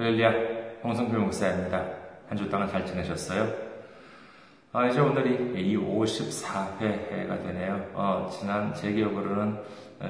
할렐루야, 0.00 0.32
홍성필 0.82 1.18
목사입니다. 1.18 1.84
한 2.26 2.38
주 2.38 2.48
동안 2.48 2.66
잘 2.66 2.86
지내셨어요? 2.86 3.52
아, 4.72 4.86
이제 4.86 4.98
오늘이 4.98 5.52
이 5.60 5.76
54회가 5.76 7.42
되네요. 7.42 7.90
어, 7.92 8.26
지난 8.32 8.72
제 8.74 8.92
기억으로는 8.92 9.58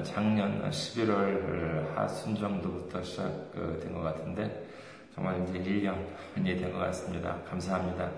작년 0.01 0.63
11월 0.71 1.93
하순 1.93 2.33
정도부터 2.37 3.03
시작된 3.03 3.93
것 3.93 3.99
같은데, 4.01 4.65
정말 5.13 5.43
이제 5.43 5.59
1년이 5.59 6.57
된 6.57 6.71
것 6.71 6.79
같습니다. 6.85 7.35
감사합니다. 7.49 8.09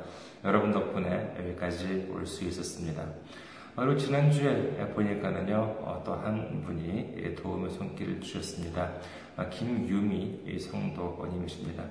여러분 0.46 0.72
덕분에 0.72 1.36
여기까지 1.40 2.08
올 2.14 2.24
수 2.28 2.44
있었습니다. 2.44 3.04
그리고 3.76 3.98
지난주에 3.98 4.94
보니까는요, 4.94 5.56
어, 5.82 6.04
또한 6.06 6.62
분이 6.64 7.34
도움의 7.36 7.72
손길을 7.72 8.22
주셨습니다. 8.22 8.92
아, 9.36 9.50
김유미 9.50 10.60
성도님이십니다. 10.60 11.84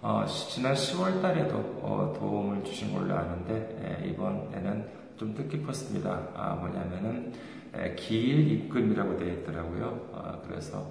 어, 0.00 0.24
지난 0.26 0.72
10월 0.72 1.20
달에도 1.20 1.58
어, 1.82 2.14
도움을 2.18 2.64
주신 2.64 2.94
걸로 2.94 3.14
아는데, 3.14 4.00
에, 4.02 4.08
이번에는 4.08 4.88
좀 5.18 5.34
뜻깊었습니다. 5.34 6.28
아, 6.34 6.54
뭐냐면은, 6.54 7.34
에, 7.74 7.94
기일 7.96 8.50
입금이라고 8.50 9.18
되어 9.18 9.28
있더라고요. 9.34 10.08
어, 10.12 10.42
그래서 10.46 10.90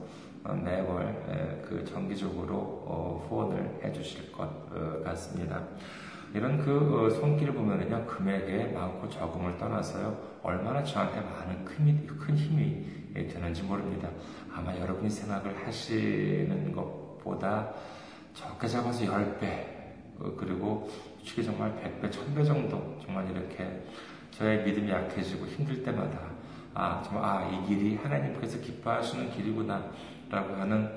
매월 0.63 1.07
에, 1.27 1.65
그 1.67 1.83
정기적으로 1.85 3.25
후원을 3.27 3.79
해 3.83 3.91
주실 3.91 4.31
것 4.31 4.47
같습니다. 5.03 5.63
이런 6.33 6.63
그 6.63 7.05
어, 7.05 7.09
손길을 7.09 7.53
보면은요, 7.53 8.05
금액에 8.05 8.71
많고 8.73 9.09
적음을 9.09 9.57
떠나서요, 9.57 10.39
얼마나 10.43 10.83
저한테 10.83 11.21
많은 11.21 11.65
큰, 11.65 12.35
힘이 12.35 12.85
되는지 13.13 13.63
모릅니다. 13.63 14.07
아마 14.53 14.75
여러분이 14.77 15.09
생각을 15.09 15.65
하시는 15.65 16.71
것보다 16.71 17.73
적게 18.33 18.67
잡아서 18.67 19.03
10배, 19.03 19.43
어, 20.19 20.35
그리고 20.37 20.89
솔직히 21.17 21.43
정말 21.43 21.73
100배, 21.73 22.11
1000배 22.11 22.45
정도, 22.45 22.99
정말 23.03 23.29
이렇게 23.31 23.83
저의 24.31 24.63
믿음이 24.63 24.89
약해지고 24.89 25.47
힘들 25.47 25.81
때마다, 25.81 26.19
아, 26.75 27.01
정말, 27.03 27.23
아, 27.23 27.49
이 27.49 27.67
길이 27.67 27.95
하나님께서 27.95 28.59
기뻐하시는 28.59 29.31
길이구나, 29.31 29.91
라고 30.29 30.53
하는 30.53 30.91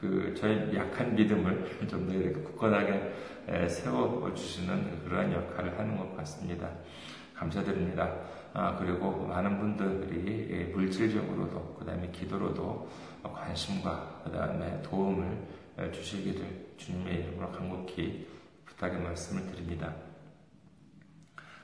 그 0.00 0.34
저의 0.36 0.74
약한 0.74 1.14
믿음을 1.14 1.78
좀 1.88 2.06
더 2.06 2.12
이렇게 2.12 2.40
굳건하게 2.40 3.68
세워 3.68 4.32
주시는 4.34 5.04
그러한 5.04 5.32
역할을 5.32 5.78
하는 5.78 5.96
것 5.96 6.16
같습니다. 6.16 6.70
감사드립니다. 7.34 8.14
아, 8.52 8.76
그리고 8.78 9.26
많은 9.26 9.58
분들이 9.58 10.48
예, 10.50 10.64
물질적으로도, 10.64 11.76
그 11.78 11.84
다음에 11.84 12.10
기도로도 12.10 12.88
관심과 13.22 14.22
그 14.24 14.32
다음에 14.32 14.80
도움을 14.82 15.46
주시기를 15.92 16.74
주님의 16.78 17.20
이름으로 17.20 17.50
간곡히 17.52 18.26
부탁의 18.64 19.00
말씀을 19.00 19.46
드립니다. 19.52 19.94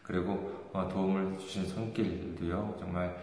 그리고 0.02 0.68
어, 0.74 0.86
도움을 0.88 1.38
주신 1.38 1.66
손길도요, 1.66 2.76
정말 2.78 3.16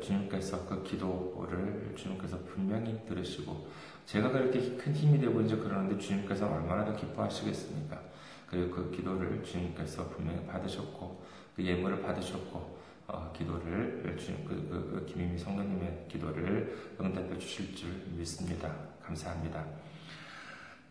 주님께서 0.00 0.66
그 0.66 0.82
기도를 0.82 1.92
주님께서 1.96 2.38
분명히 2.40 2.98
들으시고 3.06 3.68
제가 4.06 4.30
그렇게 4.30 4.76
큰 4.76 4.92
힘이 4.92 5.20
되고 5.20 5.40
이제 5.40 5.56
그러는데 5.56 5.98
주님께서 5.98 6.50
얼마나 6.50 6.84
더 6.84 6.94
기뻐하시겠습니까? 6.96 8.00
그리고 8.46 8.70
그 8.70 8.90
기도를 8.90 9.42
주님께서 9.44 10.08
분명히 10.08 10.44
받으셨고 10.46 11.22
그 11.54 11.64
예물을 11.64 12.02
받으셨고 12.02 12.80
어, 13.06 13.32
기도를 13.36 14.16
주님 14.18 14.44
그, 14.44 14.54
그, 14.54 14.90
그 14.90 15.06
김희미 15.06 15.38
성도님의 15.38 16.06
기도를 16.08 16.94
응답해 17.00 17.38
주실 17.38 17.74
줄 17.74 17.90
믿습니다. 18.16 18.72
감사합니다. 19.02 19.64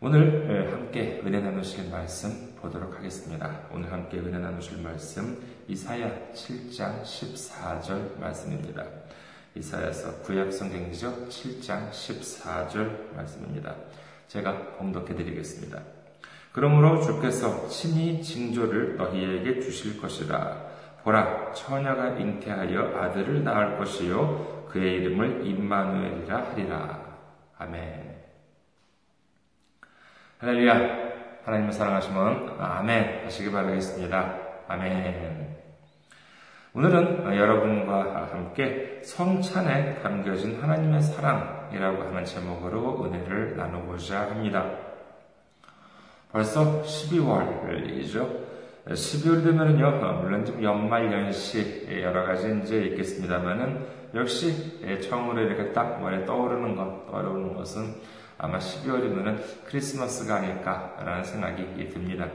오늘 0.02 0.72
함께 0.72 1.20
은혜 1.24 1.40
나누실 1.40 1.90
말씀 1.90 2.54
보도록 2.56 2.94
하겠습니다. 2.96 3.68
오늘 3.70 3.92
함께 3.92 4.18
은혜 4.18 4.38
나누실 4.38 4.82
말씀 4.82 5.38
이사야 5.68 6.32
7장 6.32 7.02
14절 7.02 8.18
말씀입니다. 8.18 8.99
이사야서 9.54 10.22
구약 10.22 10.52
성경이죠. 10.52 11.26
7장 11.28 11.90
14절 11.90 13.14
말씀입니다. 13.14 13.74
제가 14.28 14.76
봉독해 14.78 15.14
드리겠습니다. 15.14 15.80
그러므로 16.52 17.00
주께서 17.00 17.68
친히 17.68 18.22
징조를 18.22 18.96
너희에게 18.96 19.60
주실 19.60 20.00
것이라. 20.00 20.70
보라, 21.02 21.52
처녀가 21.52 22.10
잉태하여 22.10 22.96
아들을 22.98 23.42
낳을 23.42 23.78
것이요. 23.78 24.66
그의 24.68 24.96
이름을 24.96 25.46
임마누엘이라 25.46 26.50
하리라. 26.50 27.00
아멘. 27.58 28.20
할렐루야. 30.38 31.10
하나님을 31.44 31.72
사랑하시면 31.72 32.56
아멘 32.58 33.24
하시기 33.24 33.50
바라겠습니다. 33.50 34.36
아멘. 34.68 35.49
오늘은 36.72 37.36
여러분과 37.36 38.28
함께 38.30 39.00
성찬에 39.02 39.96
담겨진 40.02 40.62
하나님의 40.62 41.02
사랑이라고 41.02 42.04
하는 42.04 42.24
제목으로 42.24 43.04
은혜를 43.04 43.56
나누고자 43.56 44.30
합니다. 44.30 44.70
벌써 46.30 46.80
12월이죠. 46.82 48.50
12월 48.86 49.42
되면은요, 49.42 50.20
물론 50.22 50.44
좀 50.44 50.62
연말 50.62 51.12
연시 51.12 51.88
여러 52.02 52.24
가지 52.24 52.60
이제 52.62 52.84
있겠습니다만은 52.84 53.86
역시 54.14 55.00
처음으로 55.00 55.40
이렇게 55.40 55.72
딱 55.72 56.00
머리에 56.00 56.24
떠오르는 56.24 56.76
것, 56.76 57.10
떠오르는 57.10 57.56
것은 57.56 57.96
아마 58.38 58.58
12월이면은 58.58 59.40
크리스마스가 59.64 60.36
아닐까라는 60.36 61.24
생각이 61.24 61.88
듭니다. 61.88 62.28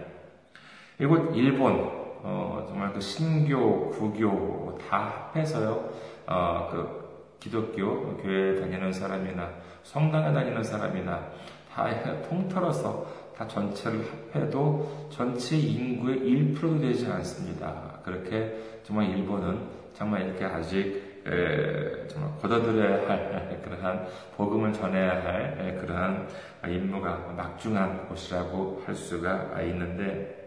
이곳 1.00 1.34
일본 1.38 2.05
어, 2.28 2.66
정말 2.68 2.92
그 2.92 3.00
신교, 3.00 3.92
구교 3.92 4.80
다 4.90 5.30
합해서요, 5.32 5.92
어, 6.26 6.70
그 6.72 7.38
기독교 7.40 8.18
교회에 8.18 8.60
다니는 8.60 8.92
사람이나 8.92 9.48
성당에 9.84 10.34
다니는 10.34 10.64
사람이나 10.64 11.30
다 11.72 11.88
통틀어서 12.28 13.06
다 13.38 13.48
전체를 13.48 14.04
합해도 14.34 15.08
전체 15.12 15.56
인구의 15.56 16.20
1%도 16.22 16.80
되지 16.80 17.06
않습니다. 17.06 18.00
그렇게 18.04 18.80
정말 18.82 19.10
일본은 19.10 19.60
정말 19.94 20.26
이렇게 20.26 20.46
아직 20.46 21.22
에, 21.28 22.08
정말 22.08 22.32
걷어들여야 22.42 23.08
할 23.08 23.62
그러한 23.64 24.08
복음을 24.36 24.74
전해야 24.74 25.24
할 25.24 25.78
그러한 25.80 26.28
임무가 26.68 27.34
막중한 27.38 28.08
곳이라고 28.08 28.82
할 28.84 28.96
수가 28.96 29.62
있는데 29.62 30.45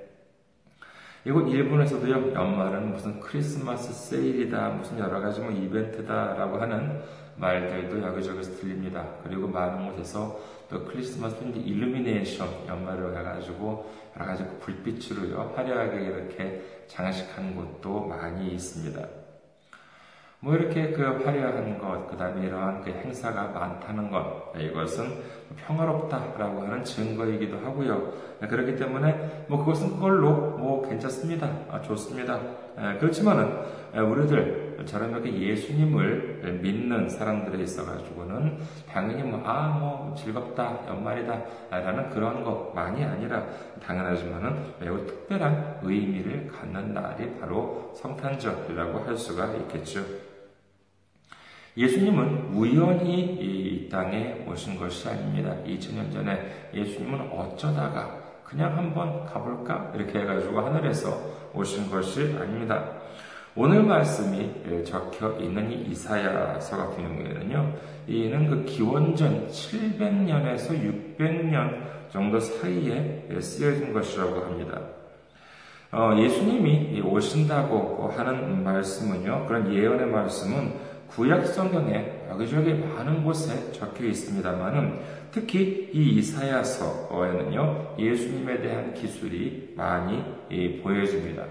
이곳 1.28 1.46
일본에서도요, 1.46 2.32
연말은 2.32 2.90
무슨 2.90 3.20
크리스마스 3.20 3.92
세일이다, 3.92 4.70
무슨 4.70 4.98
여러 4.98 5.20
가지 5.20 5.42
뭐 5.42 5.50
이벤트다라고 5.50 6.56
하는 6.56 7.02
말들도 7.36 8.02
여기저기서 8.02 8.56
들립니다. 8.56 9.06
그리고 9.22 9.46
많은 9.46 9.90
곳에서 9.90 10.40
또 10.70 10.86
크리스마스 10.86 11.36
일루미네이션 11.44 12.48
연말을 12.66 13.14
해가지고 13.18 13.92
여러 14.16 14.24
가지 14.24 14.42
그 14.42 14.58
불빛으로요, 14.60 15.52
화려하게 15.54 16.00
이렇게 16.00 16.62
장식한 16.86 17.54
곳도 17.54 18.06
많이 18.06 18.48
있습니다. 18.54 19.17
뭐 20.40 20.54
이렇게 20.54 20.92
그 20.92 21.02
화려한 21.02 21.78
것, 21.78 22.06
그 22.06 22.16
다음에 22.16 22.46
이러한 22.46 22.80
그 22.80 22.90
행사가 22.90 23.48
많다는 23.48 24.08
것, 24.08 24.52
이것은 24.56 25.20
평화롭다라고 25.56 26.62
하는 26.62 26.84
증거이기도 26.84 27.58
하고요. 27.58 28.12
그렇기 28.48 28.76
때문에 28.76 29.46
뭐 29.48 29.58
그것은 29.58 29.94
그걸로 29.94 30.30
뭐 30.30 30.88
괜찮습니다. 30.88 31.50
아, 31.68 31.80
좋습니다. 31.80 32.38
그렇지만은 33.00 33.50
우리들 33.92 34.84
저런 34.86 35.10
이렇게 35.10 35.32
예수님을 35.32 36.60
믿는 36.62 37.08
사람들에 37.08 37.60
있어가지고는 37.64 38.58
당연히 38.88 39.24
뭐, 39.24 39.42
아, 39.44 39.76
뭐 39.76 40.14
즐겁다, 40.16 40.86
연말이다, 40.86 41.42
라는 41.70 42.10
그런 42.10 42.44
것만이 42.44 43.02
아니라 43.02 43.44
당연하지만은 43.84 44.74
매우 44.78 45.04
특별한 45.04 45.80
의미를 45.82 46.46
갖는 46.46 46.94
날이 46.94 47.34
바로 47.40 47.92
성탄절이라고 47.96 49.00
할 49.00 49.16
수가 49.16 49.52
있겠죠. 49.56 50.27
예수님은 51.78 52.54
우연히 52.54 53.20
이 53.40 53.88
땅에 53.88 54.44
오신 54.48 54.76
것이 54.80 55.08
아닙니다. 55.08 55.54
2000년 55.64 56.12
전에 56.12 56.70
예수님은 56.74 57.30
어쩌다가 57.30 58.18
그냥 58.42 58.76
한번 58.76 59.24
가볼까? 59.24 59.92
이렇게 59.94 60.18
해가지고 60.18 60.60
하늘에서 60.60 61.16
오신 61.54 61.88
것이 61.88 62.36
아닙니다. 62.36 62.84
오늘 63.54 63.84
말씀이 63.84 64.84
적혀 64.84 65.36
있는 65.38 65.70
이 65.70 65.90
이사야서 65.90 66.76
같은 66.76 66.96
경우에는요, 66.96 67.74
이는 68.08 68.50
그 68.50 68.64
기원전 68.64 69.46
700년에서 69.48 70.70
600년 71.16 72.10
정도 72.10 72.40
사이에 72.40 73.28
쓰여진 73.40 73.92
것이라고 73.92 74.40
합니다. 74.40 74.80
어, 75.92 76.14
예수님이 76.18 77.00
오신다고 77.02 78.12
하는 78.16 78.64
말씀은요, 78.64 79.46
그런 79.46 79.72
예언의 79.72 80.06
말씀은 80.06 80.87
구약 81.10 81.46
성경에 81.46 82.26
여기저기 82.30 82.74
많은 82.74 83.24
곳에 83.24 83.72
적혀 83.72 84.04
있습니다만은 84.04 85.00
특히 85.30 85.90
이 85.92 86.16
이사야서에는요 86.16 87.96
예수님에 87.98 88.60
대한 88.60 88.94
기술이 88.94 89.74
많이 89.76 90.22
보여집니다. 90.82 91.44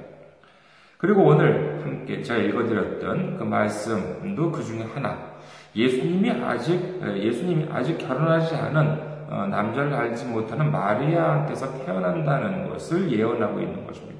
그리고 0.98 1.26
오늘 1.26 1.80
함께 1.84 2.24
제가 2.24 2.40
읽어드렸던 2.40 3.38
그 3.38 3.44
말씀도 3.44 4.52
그 4.52 4.64
중에 4.64 4.84
하나. 4.84 5.38
예수님이 5.76 6.32
아직 6.32 7.00
예수님이 7.04 7.68
아직 7.72 7.98
결혼하지 8.00 8.56
않은 8.56 9.08
어, 9.30 9.46
남자를 9.46 9.94
알지 9.94 10.26
못하는 10.26 10.72
마리아한테서 10.72 11.86
태어난다는 11.86 12.70
것을 12.70 13.12
예언하고 13.12 13.60
있는 13.60 13.86
것입니다. 13.86 14.17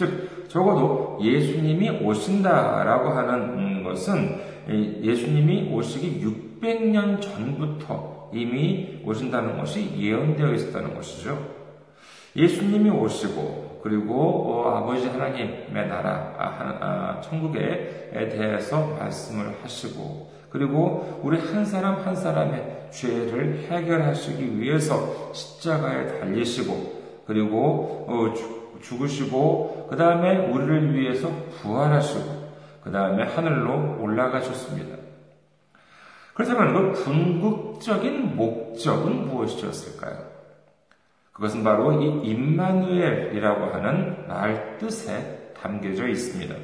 즉 0.00 0.48
적어도 0.48 1.18
예수님이 1.20 1.90
오신다라고 2.02 3.10
하는 3.10 3.84
것은 3.84 4.40
예수님이 5.02 5.70
오시기 5.70 6.24
600년 6.24 7.20
전부터 7.20 8.30
이미 8.32 9.02
오신다는 9.04 9.58
것이 9.58 9.94
예언되어 9.98 10.54
있었다는 10.54 10.94
것이죠. 10.94 11.38
예수님이 12.34 12.88
오시고 12.88 13.80
그리고 13.82 14.62
어, 14.64 14.76
아버지 14.76 15.06
하나님의 15.06 15.86
나라 15.86 16.34
아, 16.38 16.44
아, 16.80 17.20
천국에 17.20 18.10
대해서 18.12 18.96
말씀을 18.98 19.54
하시고 19.62 20.30
그리고 20.48 21.20
우리 21.22 21.38
한 21.38 21.66
사람 21.66 21.96
한 21.96 22.16
사람의 22.16 22.88
죄를 22.90 23.66
해결하시기 23.68 24.58
위해서 24.58 25.30
십자가에 25.34 26.20
달리시고 26.20 27.00
그리고 27.26 28.06
어, 28.08 28.59
죽으시고 28.82 29.88
그 29.90 29.96
다음에 29.96 30.36
우리를 30.36 30.94
위해서 30.94 31.30
부활하시고 31.60 32.50
그 32.82 32.90
다음에 32.90 33.24
하늘로 33.24 34.00
올라가셨습니다. 34.00 34.96
그렇다면 36.34 36.92
그 36.92 37.04
궁극적인 37.04 38.36
목적은 38.36 39.28
무엇이었을까요? 39.28 40.30
그것은 41.32 41.64
바로 41.64 42.00
이 42.02 42.28
임마누엘이라고 42.28 43.74
하는 43.74 44.26
말 44.28 44.78
뜻에 44.78 45.52
담겨져 45.60 46.06
있습니다. 46.08 46.54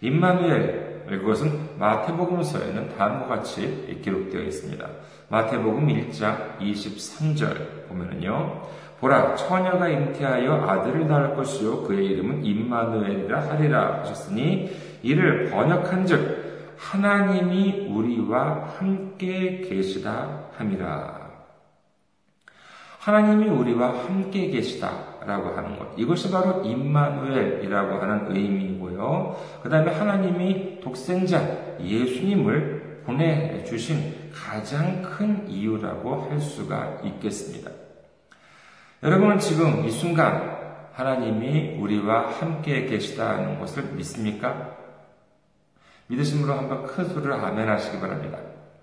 임마누엘 0.00 0.90
그것은 1.08 1.78
마태복음서에는 1.78 2.96
다음과 2.96 3.26
같이 3.26 4.00
기록되어 4.02 4.42
있습니다. 4.42 4.88
마태복음 5.28 5.88
1장 5.88 6.58
23절 6.58 7.88
보면은요. 7.88 8.62
보라 9.00 9.34
처녀가 9.34 9.88
잉태하여 9.88 10.66
아들을 10.66 11.08
낳을 11.08 11.34
것이요 11.34 11.84
그의 11.84 12.06
이름은 12.06 12.44
임마누엘이라 12.44 13.48
하리라 13.48 14.00
하셨으니 14.00 14.70
이를 15.02 15.50
번역한즉 15.50 16.50
하나님이 16.76 17.88
우리와 17.90 18.74
함께 18.78 19.60
계시다 19.60 20.50
함이라. 20.56 21.20
하나님이 22.98 23.48
우리와 23.48 24.04
함께 24.04 24.48
계시다라고 24.48 25.56
하는 25.56 25.78
것. 25.78 25.94
이것이 25.96 26.30
바로 26.30 26.62
임마누엘이라고 26.62 27.94
하는 27.94 28.36
의미이고요. 28.36 29.36
그 29.62 29.70
다음에 29.70 29.92
하나님이 29.92 30.80
독생자 30.80 31.40
예수님을 31.80 33.02
보내 33.06 33.64
주신 33.64 34.30
가장 34.34 35.00
큰 35.02 35.48
이유라고 35.48 36.28
할 36.28 36.38
수가 36.38 37.00
있겠습니다. 37.04 37.79
여러분은 39.02 39.38
지금 39.38 39.86
이 39.86 39.90
순간 39.90 40.58
하나님이 40.92 41.78
우리와 41.80 42.32
함께 42.32 42.84
계시다는 42.84 43.58
것을 43.58 43.84
믿습니까? 43.94 44.76
믿으심으로 46.08 46.52
한번 46.52 46.84
큰 46.84 47.08
소리로 47.08 47.34
아멘 47.34 47.66
하시기 47.66 47.98
바랍니다. 47.98 48.38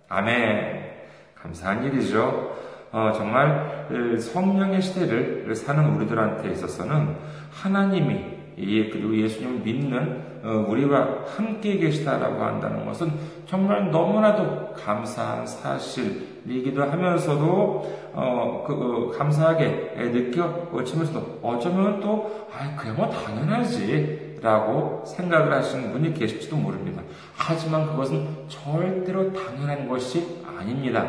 아멘. 0.10 0.88
감사한 1.36 1.84
일이죠. 1.84 2.58
어, 2.92 3.12
정말 3.12 4.18
성령의 4.20 4.82
시대를 4.82 5.54
사는 5.56 5.86
우리들한테 5.96 6.52
있어서는 6.52 7.16
하나님이 7.52 8.37
그리고 8.58 9.16
예수님을 9.16 9.60
믿는 9.60 10.28
어, 10.44 10.66
우리와 10.68 11.26
함께 11.36 11.78
계시다라고 11.78 12.44
한다는 12.44 12.86
것은 12.86 13.12
정말 13.46 13.92
너무나도 13.92 14.74
감사한 14.74 15.46
사실이기도 15.46 16.84
하면서도 16.84 18.10
어, 18.14 18.64
그, 18.66 18.74
어, 18.74 19.18
감사하게 19.18 19.94
느껴지면서도 19.96 21.40
어쩌면 21.44 22.00
또 22.00 22.48
아, 22.52 22.76
그야 22.76 22.94
뭐 22.94 23.10
당연하지 23.10 24.40
라고 24.42 25.04
생각을 25.06 25.54
하시는 25.54 25.92
분이 25.92 26.14
계실지도 26.14 26.56
모릅니다. 26.56 27.04
하지만 27.36 27.86
그것은 27.88 28.28
절대로 28.48 29.34
당연한 29.34 29.88
것이 29.88 30.44
아닙니다. 30.46 31.08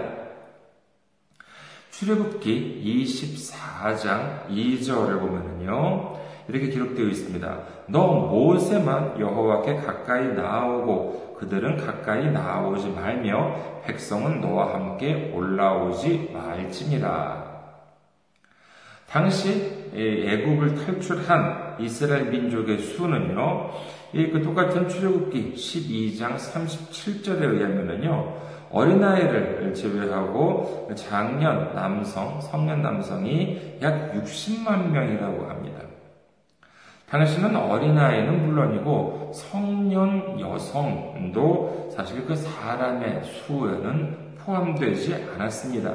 출애굽기 1.90 2.82
24장 2.84 4.48
2절을 4.48 5.18
보면은요. 5.18 6.27
이렇게 6.48 6.68
기록되어 6.68 7.06
있습니다. 7.06 7.58
너 7.88 8.06
모세만 8.28 9.20
여호와께 9.20 9.76
가까이 9.76 10.28
나오고 10.28 11.36
그들은 11.38 11.76
가까이 11.76 12.30
나오지 12.30 12.90
말며 12.90 13.82
백성은 13.84 14.40
너와 14.40 14.74
함께 14.74 15.30
올라오지 15.34 16.30
말지니라. 16.32 17.46
당시 19.08 19.90
애굽을 19.94 20.74
탈출한 20.74 21.76
이스라엘 21.78 22.30
민족의 22.30 22.78
수는요. 22.78 23.70
그 24.12 24.42
똑같은 24.42 24.88
출애굽기 24.88 25.54
12장 25.54 26.36
37절에 26.36 27.42
의하면은요. 27.42 28.48
어린아이를 28.70 29.72
제외하고 29.74 30.90
장년 30.94 31.74
남성, 31.74 32.40
성년 32.40 32.82
남성이 32.82 33.78
약 33.80 34.12
60만 34.12 34.90
명이라고 34.90 35.46
합니다. 35.46 35.80
당시는 37.10 37.56
어린아이는 37.56 38.46
물론이고 38.46 39.32
성년 39.34 40.38
여성도 40.38 41.90
사실 41.94 42.24
그 42.26 42.36
사람의 42.36 43.22
수에는 43.24 44.16
포함되지 44.44 45.28
않았습니다. 45.34 45.94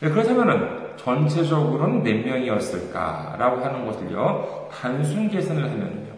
네, 0.00 0.08
그렇다면 0.08 0.96
전체적으로는 0.96 2.02
몇 2.02 2.24
명이었을까라고 2.24 3.64
하는 3.64 3.86
것을요, 3.86 4.68
단순 4.70 5.28
계산을 5.28 5.64
하면요. 5.64 6.10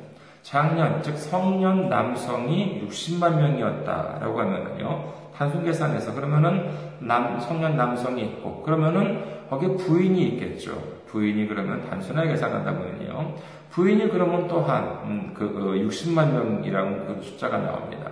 작년, 0.43 1.03
즉 1.03 1.17
성년 1.17 1.89
남성이 1.89 2.87
60만 2.87 3.37
명이었다라고 3.37 4.41
하면요. 4.41 5.13
단순 5.35 5.65
계산해서 5.65 6.15
그러면은 6.15 6.71
남 6.99 7.41
성년 7.41 7.77
남성이 7.77 8.23
있고 8.25 8.63
그러면은 8.63 9.25
거기에 9.49 9.77
부인이 9.77 10.23
있겠죠. 10.29 10.73
부인이 11.07 11.47
그러면 11.47 11.89
단순하게 11.89 12.31
계산한다 12.31 12.73
보면요. 12.75 13.35
부인이 13.73 14.11
그러면 14.11 14.47
또한 14.49 15.01
음, 15.05 15.35
그 15.35 15.49
60만 15.49 16.19
어, 16.19 16.45
명이라는 16.45 17.07
그 17.07 17.23
숫자가 17.23 17.59
나옵니다. 17.59 18.11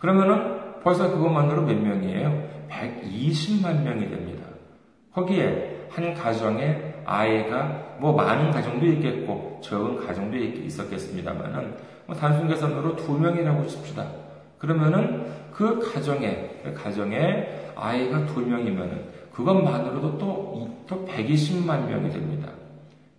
그러면은 0.00 0.80
벌써 0.82 1.10
그것만으로 1.10 1.62
몇 1.62 1.76
명이에요? 1.76 2.50
120만 2.68 3.82
명이 3.82 4.08
됩니다. 4.10 4.44
거기에 5.12 5.86
한 5.90 6.14
가정에 6.14 6.94
아이가 7.04 7.96
뭐 8.00 8.12
많은 8.12 8.50
가정도 8.50 8.86
있겠고 8.86 9.60
적은 9.62 10.04
가정도 10.04 10.36
있었겠습니다만은 10.36 11.76
뭐 12.06 12.16
단순 12.16 12.48
계산으로 12.48 12.96
두 12.96 13.12
명이라고 13.12 13.66
칩시다. 13.66 14.06
그러면은 14.58 15.26
그 15.52 15.78
가정에, 15.78 16.60
그 16.64 16.74
가정에 16.74 17.72
아이가 17.76 18.26
두 18.26 18.40
명이면 18.40 19.04
그것만으로도 19.32 20.18
또, 20.18 20.84
또 20.88 21.06
120만 21.06 21.86
명이 21.86 22.10
됩니다. 22.10 22.48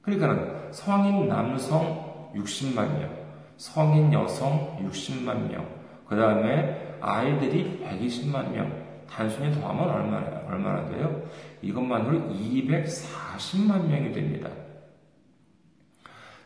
그러니까 0.02 0.61
성인 0.72 1.28
남성 1.28 2.32
60만 2.36 2.76
명, 3.00 3.10
성인 3.58 4.12
여성 4.14 4.78
60만 4.84 5.52
명, 5.52 5.68
그 6.08 6.16
다음에 6.16 6.98
아이들이 7.02 7.82
120만 7.86 8.52
명, 8.52 8.72
단순히 9.10 9.54
더하면 9.54 9.90
얼마나, 9.90 10.42
얼마나 10.48 10.90
돼요? 10.90 11.24
이것만으로 11.62 12.30
240만 12.30 13.86
명이 13.88 14.12
됩니다. 14.14 14.50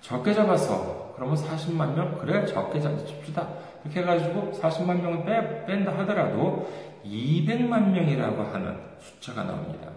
적게 0.01 0.33
잡아서, 0.33 1.13
그러면 1.15 1.35
40만 1.35 1.95
명? 1.95 2.17
그래, 2.19 2.45
적게 2.45 2.79
잡읍시다. 2.79 3.47
이렇게 3.83 4.01
해가지고 4.01 4.51
40만 4.51 5.01
명을 5.01 5.25
빼, 5.25 5.65
뺀다 5.65 5.97
하더라도 5.99 6.69
200만 7.05 7.89
명이라고 7.91 8.43
하는 8.43 8.77
숫자가 8.99 9.43
나옵니다. 9.43 9.94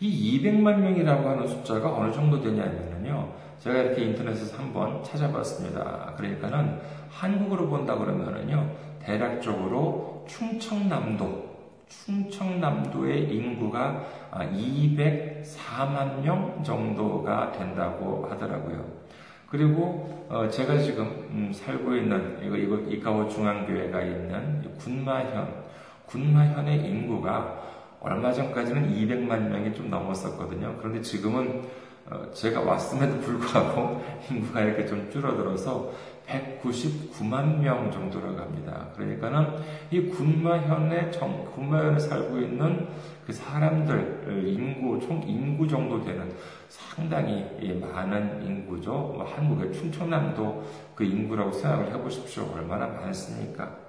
이 0.00 0.40
200만 0.40 0.78
명이라고 0.78 1.28
하는 1.28 1.46
숫자가 1.46 1.94
어느 1.94 2.12
정도 2.12 2.40
되냐면요. 2.40 3.32
제가 3.58 3.80
이렇게 3.80 4.02
인터넷에서 4.02 4.58
한번 4.58 5.02
찾아봤습니다. 5.02 6.14
그러니까는 6.16 6.80
한국으로 7.10 7.68
본다 7.68 7.96
그러면은요. 7.96 8.70
대략적으로 9.00 10.24
충청남도, 10.28 11.54
충청남도의 11.88 13.34
인구가 13.34 14.04
204만 14.32 16.22
명 16.22 16.62
정도가 16.62 17.52
된다고 17.52 18.26
하더라고요. 18.30 19.04
그리고 19.48 20.26
어, 20.28 20.48
제가 20.48 20.78
지금 20.78 21.04
음, 21.30 21.52
살고 21.52 21.94
있는 21.94 22.40
이거 22.42 22.56
이카호 22.56 23.28
중앙교회가 23.28 24.02
있는 24.02 24.76
군마현 24.78 25.64
군마현의 26.06 26.84
인구가 26.84 27.73
얼마 28.04 28.30
전까지는 28.32 28.94
200만 28.94 29.48
명이 29.48 29.74
좀 29.74 29.88
넘었었거든요. 29.88 30.76
그런데 30.78 31.00
지금은 31.00 31.62
어, 32.10 32.30
제가 32.34 32.60
왔음에도 32.60 33.18
불구하고 33.20 34.04
인구가 34.30 34.60
이렇게 34.60 34.84
좀 34.84 35.10
줄어들어서 35.10 35.90
199만 36.26 37.60
명 37.60 37.90
정도로 37.90 38.36
갑니다. 38.36 38.88
그러니까는 38.94 39.56
이 39.90 40.02
군마현에 40.02 41.10
정, 41.10 41.46
군마현에 41.54 41.98
살고 41.98 42.38
있는 42.40 42.88
그 43.26 43.32
사람들 43.32 44.44
인구 44.46 45.00
총 45.00 45.22
인구 45.26 45.66
정도 45.66 46.02
되는 46.02 46.30
상당히 46.68 47.46
많은 47.80 48.42
인구죠. 48.42 48.90
뭐 48.90 49.24
한국의 49.24 49.72
충청남도 49.72 50.64
그 50.94 51.04
인구라고 51.04 51.52
생각을 51.52 51.90
해보십시오. 51.94 52.52
얼마나 52.54 52.86
많습니까? 52.86 53.83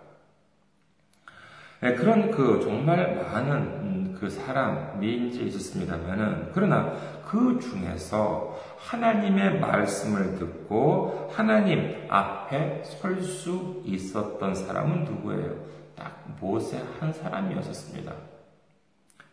네, 1.85 1.93
그런 1.93 2.31
그 2.31 2.59
정말 2.63 3.15
많은 3.15 3.51
음, 3.53 4.17
그 4.19 4.27
사람이 4.27 5.27
이제 5.27 5.43
있었습니다만은 5.43 6.49
그러나 6.51 6.95
그 7.27 7.59
중에서 7.61 8.59
하나님의 8.79 9.59
말씀을 9.59 10.33
듣고 10.39 11.29
하나님 11.31 12.07
앞에 12.09 12.81
설 12.85 13.21
수 13.21 13.83
있었던 13.85 14.55
사람은 14.55 15.03
누구예요? 15.03 15.53
딱 15.95 16.25
모세 16.41 16.81
한 16.99 17.13
사람이었었습니다. 17.13 18.13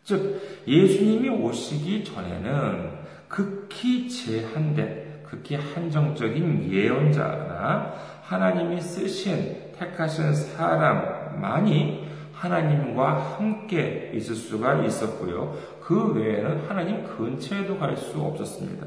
즉 0.04 0.62
예수님이 0.68 1.30
오시기 1.30 2.04
전에는 2.04 2.90
극히 3.28 4.11
제한된 4.11 5.23
극히 5.25 5.54
한정적인 5.54 6.71
예언자나 6.71 7.94
하나님이 8.25 8.78
쓰신 8.78 9.73
택하신 9.78 10.35
사람만이 10.35 12.01
하나님과 12.42 13.37
함께 13.38 14.11
있을 14.14 14.34
수가 14.34 14.82
있었고요. 14.84 15.56
그 15.80 16.12
외에는 16.14 16.68
하나님 16.68 17.04
근처에도 17.04 17.78
갈 17.78 17.96
수 17.96 18.20
없었습니다. 18.20 18.87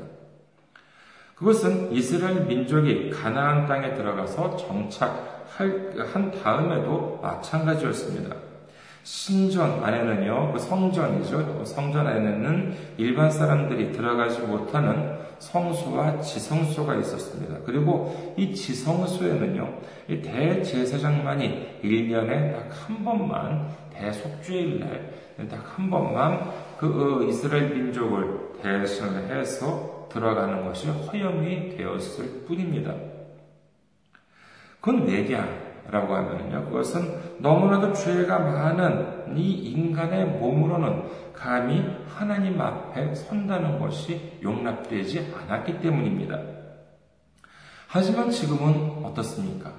그것은 1.35 1.91
이스라엘 1.91 2.45
민족이 2.45 3.09
가나안 3.09 3.65
땅에 3.65 3.93
들어가서 3.93 4.57
정착한 4.57 6.31
다음에도 6.43 7.19
마찬가지였습니다. 7.21 8.35
신전 9.05 9.83
안에는요, 9.83 10.51
그 10.51 10.57
성전이죠. 10.57 11.63
성전 11.63 12.07
안에는 12.07 12.75
일반 12.97 13.29
사람들이 13.29 13.91
들어가지 13.91 14.41
못하는 14.41 15.19
성소와 15.38 16.21
지성소가 16.21 16.95
있었습니다. 16.95 17.57
그리고 17.65 18.33
이 18.35 18.55
지성소에는요, 18.55 19.74
이 20.09 20.21
대제사장만이 20.24 21.81
1년에 21.83 22.53
딱 22.53 22.65
한 22.88 23.03
번만 23.05 23.69
대속주일 23.93 24.79
날, 24.79 25.47
딱 25.50 25.63
한 25.77 25.88
번만 25.91 26.51
그 26.79 26.88
어, 26.88 27.24
이스라엘 27.27 27.75
민족을 27.75 28.53
대신해서 28.63 30.07
들어가는 30.12 30.65
것이 30.65 30.88
허용이 30.88 31.77
되었을 31.77 32.45
뿐입니다. 32.47 32.91
그건 34.81 35.05
왜냐 35.05 35.47
라고 35.89 36.15
하면요, 36.15 36.65
그것은 36.65 37.38
너무나도 37.39 37.94
죄가 37.94 38.39
많은 38.39 39.38
이 39.38 39.72
인간의 39.72 40.25
몸으로는 40.39 41.04
감히 41.34 41.86
하나님 42.08 42.60
앞에 42.60 43.13
선다는 43.13 43.80
것이 43.80 44.39
용납되지 44.42 45.34
않았기 45.36 45.80
때문입니다. 45.80 46.39
하지만 47.88 48.30
지금은 48.30 49.06
어떻습니까? 49.06 49.72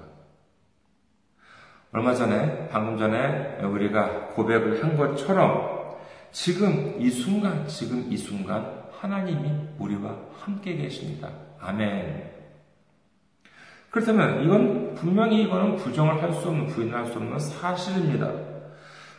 얼마 1.92 2.14
전에, 2.14 2.68
방금 2.68 2.98
전에 2.98 3.58
우리가 3.62 4.28
고백을 4.28 4.82
한 4.82 4.96
것처럼 4.96 5.96
지금 6.30 6.96
이 7.00 7.10
순간, 7.10 7.66
지금 7.66 8.10
이 8.10 8.16
순간 8.16 8.84
하나님이 8.92 9.50
우리와 9.78 10.14
함께 10.38 10.76
계십니다. 10.76 11.30
아멘. 11.60 12.35
그렇다면 13.96 14.44
이건 14.44 14.94
분명히 14.94 15.44
이거는 15.44 15.76
부정을 15.76 16.22
할 16.22 16.30
수 16.34 16.48
없는, 16.48 16.66
부인할 16.66 17.06
수 17.06 17.16
없는 17.16 17.38
사실입니다. 17.38 18.30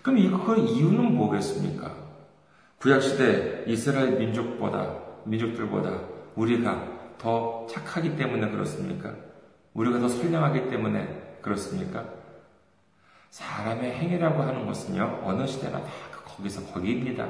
그럼 0.03 0.46
그 0.46 0.55
이유는 0.55 1.15
뭐겠습니까? 1.15 1.91
구약 2.77 3.01
시대 3.01 3.63
이스라엘 3.65 4.19
민족보다, 4.19 4.93
민족들보다 5.25 6.00
우리가 6.36 7.15
더 7.17 7.65
착하기 7.67 8.17
때문에 8.17 8.51
그렇습니까? 8.51 9.15
우리가 9.74 9.98
더 9.98 10.07
선량하기 10.07 10.69
때문에 10.69 11.39
그렇습니까? 11.41 12.05
사람의 13.31 13.93
행위라고 13.93 14.43
하는 14.43 14.67
것은요, 14.67 15.22
어느 15.24 15.48
시대나 15.48 15.79
다 15.79 15.89
거기서 16.24 16.72
거기입니다. 16.72 17.27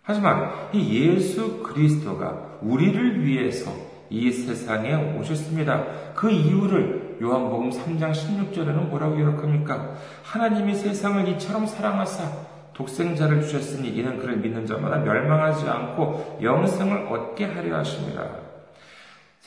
하지만 0.00 0.50
이 0.72 0.98
예수 0.98 1.62
그리스도가 1.62 2.58
우리를 2.62 3.26
위해서 3.26 3.70
이 4.10 4.30
세상에 4.30 4.94
오셨습니다. 5.18 6.14
그 6.14 6.30
이유를 6.30 7.18
요한복음 7.20 7.70
3장 7.70 8.12
16절에는 8.12 8.88
뭐라고 8.88 9.16
기록합니까? 9.16 9.94
하나님이 10.22 10.74
세상을 10.74 11.28
이처럼 11.28 11.66
사랑하사 11.66 12.30
독생자를 12.72 13.42
주셨으니 13.42 13.88
이는 13.88 14.18
그를 14.18 14.36
믿는 14.36 14.64
자마다 14.66 14.98
멸망하지 14.98 15.68
않고 15.68 16.38
영생을 16.40 17.08
얻게 17.08 17.46
하려 17.46 17.76
하십니다. 17.78 18.24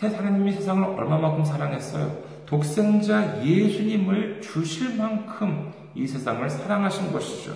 하나님이 0.02 0.52
세상을 0.54 0.84
얼마만큼 1.00 1.46
사랑했어요? 1.46 2.12
독생자 2.46 3.42
예수님을 3.44 4.42
주실 4.42 4.98
만큼 4.98 5.72
이 5.96 6.06
세상을 6.06 6.50
사랑하신 6.50 7.14
것이죠. 7.14 7.54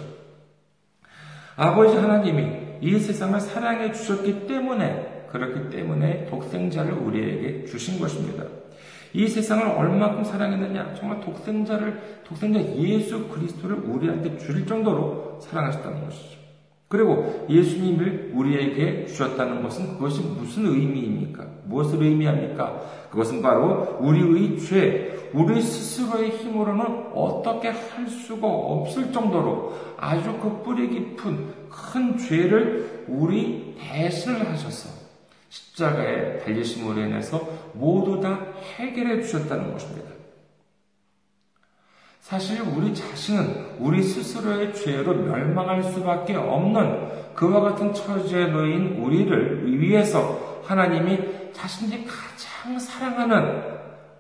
아버지 1.58 1.98
하나님이 1.98 2.80
이 2.82 3.00
세상을 3.00 3.40
사랑해 3.40 3.92
주셨기 3.92 4.48
때문에 4.48 5.15
그렇기 5.36 5.70
때문에 5.70 6.26
독생자를 6.28 6.94
우리에게 6.94 7.66
주신 7.66 8.00
것입니다. 8.00 8.46
이 9.14 9.28
세상을 9.28 9.66
얼마큼 9.66 10.24
사랑했느냐? 10.24 10.94
정말 10.96 11.20
독생자를, 11.22 12.22
독생자 12.26 12.60
예수 12.78 13.28
그리스도를 13.28 13.78
우리한테 13.78 14.38
줄 14.38 14.66
정도로 14.66 15.40
사랑하셨다는 15.42 16.06
것이죠. 16.06 16.46
그리고 16.88 17.46
예수님을 17.50 18.32
우리에게 18.34 19.06
주셨다는 19.08 19.64
것은 19.64 19.94
그것이 19.94 20.22
무슨 20.22 20.68
의미입니까? 20.68 21.46
무엇을 21.66 22.02
의미합니까? 22.02 22.82
그것은 23.10 23.42
바로 23.42 23.98
우리의 24.00 24.60
죄, 24.60 25.30
우리 25.34 25.62
스스로의 25.62 26.30
힘으로는 26.32 26.86
어떻게 27.14 27.70
할 27.70 28.08
수가 28.08 28.48
없을 28.48 29.12
정도로 29.12 29.74
아주 29.98 30.38
그 30.40 30.62
뿌리 30.64 30.90
깊은 30.90 31.48
큰 31.70 32.18
죄를 32.18 33.06
우리 33.08 33.76
대신을 33.80 34.48
하셔서 34.50 34.95
십자가에 35.56 36.40
달리심으로 36.40 37.00
인해서 37.02 37.48
모두 37.74 38.20
다 38.20 38.46
해결해 38.76 39.22
주셨다는 39.22 39.72
것입니다. 39.72 40.10
사실 42.20 42.62
우리 42.62 42.94
자신은 42.94 43.78
우리 43.80 44.02
스스로의 44.04 44.74
죄로 44.74 45.14
멸망할 45.14 45.84
수밖에 45.84 46.36
없는 46.36 47.34
그와 47.36 47.62
같은 47.62 47.94
처지에 47.94 48.48
놓인 48.48 48.98
우리를 48.98 49.80
위해서 49.80 50.62
하나님이 50.66 51.20
자신이 51.54 52.06
가장 52.06 52.78
사랑하는 52.80 53.76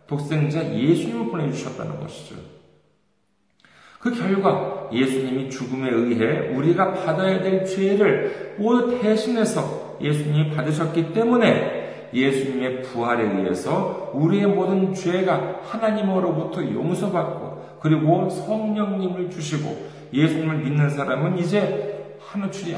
독생자 0.08 0.63
예수님을 0.74 1.32
보내주셨다는 1.32 2.00
것이죠. 2.00 2.36
그 4.00 4.13
결과 4.13 4.88
예수님이 4.94 5.50
죽음에 5.50 5.89
의해 5.89 6.56
우리가 6.56 6.94
받아야 6.94 7.42
될 7.42 7.65
죄를 7.65 8.56
모두 8.60 9.01
대신해서 9.01 9.85
예수님이 10.02 10.56
받으셨기 10.56 11.14
때문에 11.14 12.10
예수님의 12.14 12.82
부활에 12.84 13.24
의해서 13.24 14.12
우리의 14.14 14.48
모든 14.48 14.94
죄가 14.94 15.62
하나님으로부터 15.64 16.64
용서받고 16.64 17.80
그리고 17.82 18.30
성령님을 18.30 19.30
주시고 19.30 19.90
예수님을 20.14 20.58
믿는 20.58 20.90
사람은 20.90 21.38
이제 21.38 21.94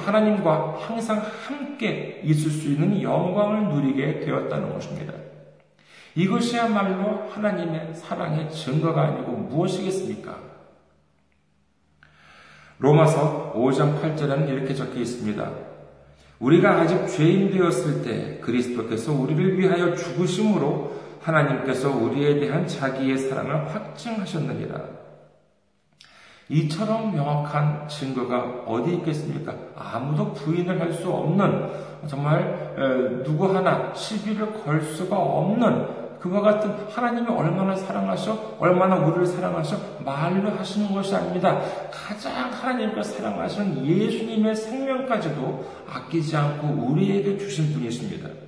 하나님과 0.05 0.77
항상 0.79 1.21
함께 1.45 2.21
있을 2.23 2.51
수 2.51 2.67
있는 2.67 3.01
영광을 3.01 3.69
누리게 3.69 4.19
되었다는 4.19 4.73
것입니다. 4.73 5.13
이것이야말로 6.15 7.29
하나님의 7.29 7.93
사랑의 7.93 8.51
증거가 8.51 9.03
아니고 9.03 9.31
무엇이겠습니까? 9.31 10.35
로마서 12.79 13.53
5장 13.55 14.01
8절에는 14.01 14.49
이렇게 14.49 14.73
적혀 14.73 14.99
있습니다. 14.99 15.51
우리가 16.39 16.81
아직 16.81 17.07
죄인 17.07 17.51
되었을 17.51 18.03
때 18.03 18.39
그리스도께서 18.39 19.11
우리를 19.11 19.57
위하여 19.57 19.95
죽으심으로 19.95 20.91
하나님께서 21.21 21.89
우리에 21.89 22.39
대한 22.39 22.67
자기의 22.67 23.17
사랑을 23.17 23.67
확증하셨느니라. 23.73 24.97
이처럼 26.49 27.13
명확한 27.13 27.89
증거가 27.89 28.63
어디 28.65 28.93
있겠습니까? 28.95 29.53
아무도 29.75 30.31
부인을 30.33 30.79
할 30.79 30.93
수 30.93 31.09
없는 31.11 31.69
정말 32.07 33.23
누구 33.25 33.53
하나 33.53 33.93
시비를 33.93 34.63
걸 34.63 34.81
수가 34.81 35.17
없는 35.17 36.06
그와 36.19 36.41
같은 36.41 36.71
하나님이 36.89 37.27
얼마나 37.29 37.75
사랑하셔, 37.75 38.57
얼마나 38.59 38.95
우리를 38.95 39.25
사랑하셔 39.25 39.77
말로 40.03 40.49
하시는 40.51 40.93
것이 40.93 41.15
아닙니다. 41.15 41.61
가장 41.91 42.51
하나님과 42.51 43.03
사랑하시는 43.03 43.85
예수님의 43.85 44.55
생명까지도 44.55 45.65
아끼지 45.89 46.35
않고 46.35 46.67
우리에게 46.67 47.37
주신 47.37 47.73
분이십니다. 47.73 48.46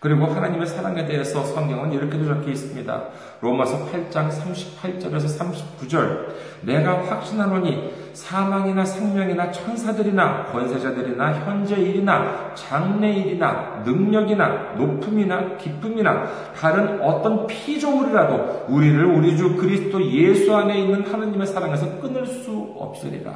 그리고 0.00 0.24
하나님의 0.24 0.66
사랑에 0.66 1.04
대해서 1.04 1.44
성경은 1.44 1.92
이렇게도 1.92 2.24
적혀 2.24 2.50
있습니다. 2.50 3.04
로마서 3.42 3.86
8장 3.86 4.30
38절에서 4.30 5.38
39절. 5.38 6.28
내가 6.62 7.06
확신하노니 7.06 8.10
사망이나 8.14 8.82
생명이나 8.82 9.52
천사들이나 9.52 10.46
권세자들이나 10.46 11.44
현재 11.44 11.76
일이나 11.76 12.54
장래 12.54 13.12
일이나 13.12 13.82
능력이나 13.84 14.72
높음이나 14.78 15.58
기쁨이나 15.58 16.52
다른 16.58 17.02
어떤 17.02 17.46
피조물이라도 17.46 18.66
우리를 18.70 19.04
우리 19.04 19.36
주 19.36 19.54
그리스도 19.56 20.02
예수 20.12 20.56
안에 20.56 20.80
있는 20.80 21.04
하나님의 21.12 21.46
사랑에서 21.46 22.00
끊을 22.00 22.24
수 22.24 22.74
없으리라. 22.78 23.34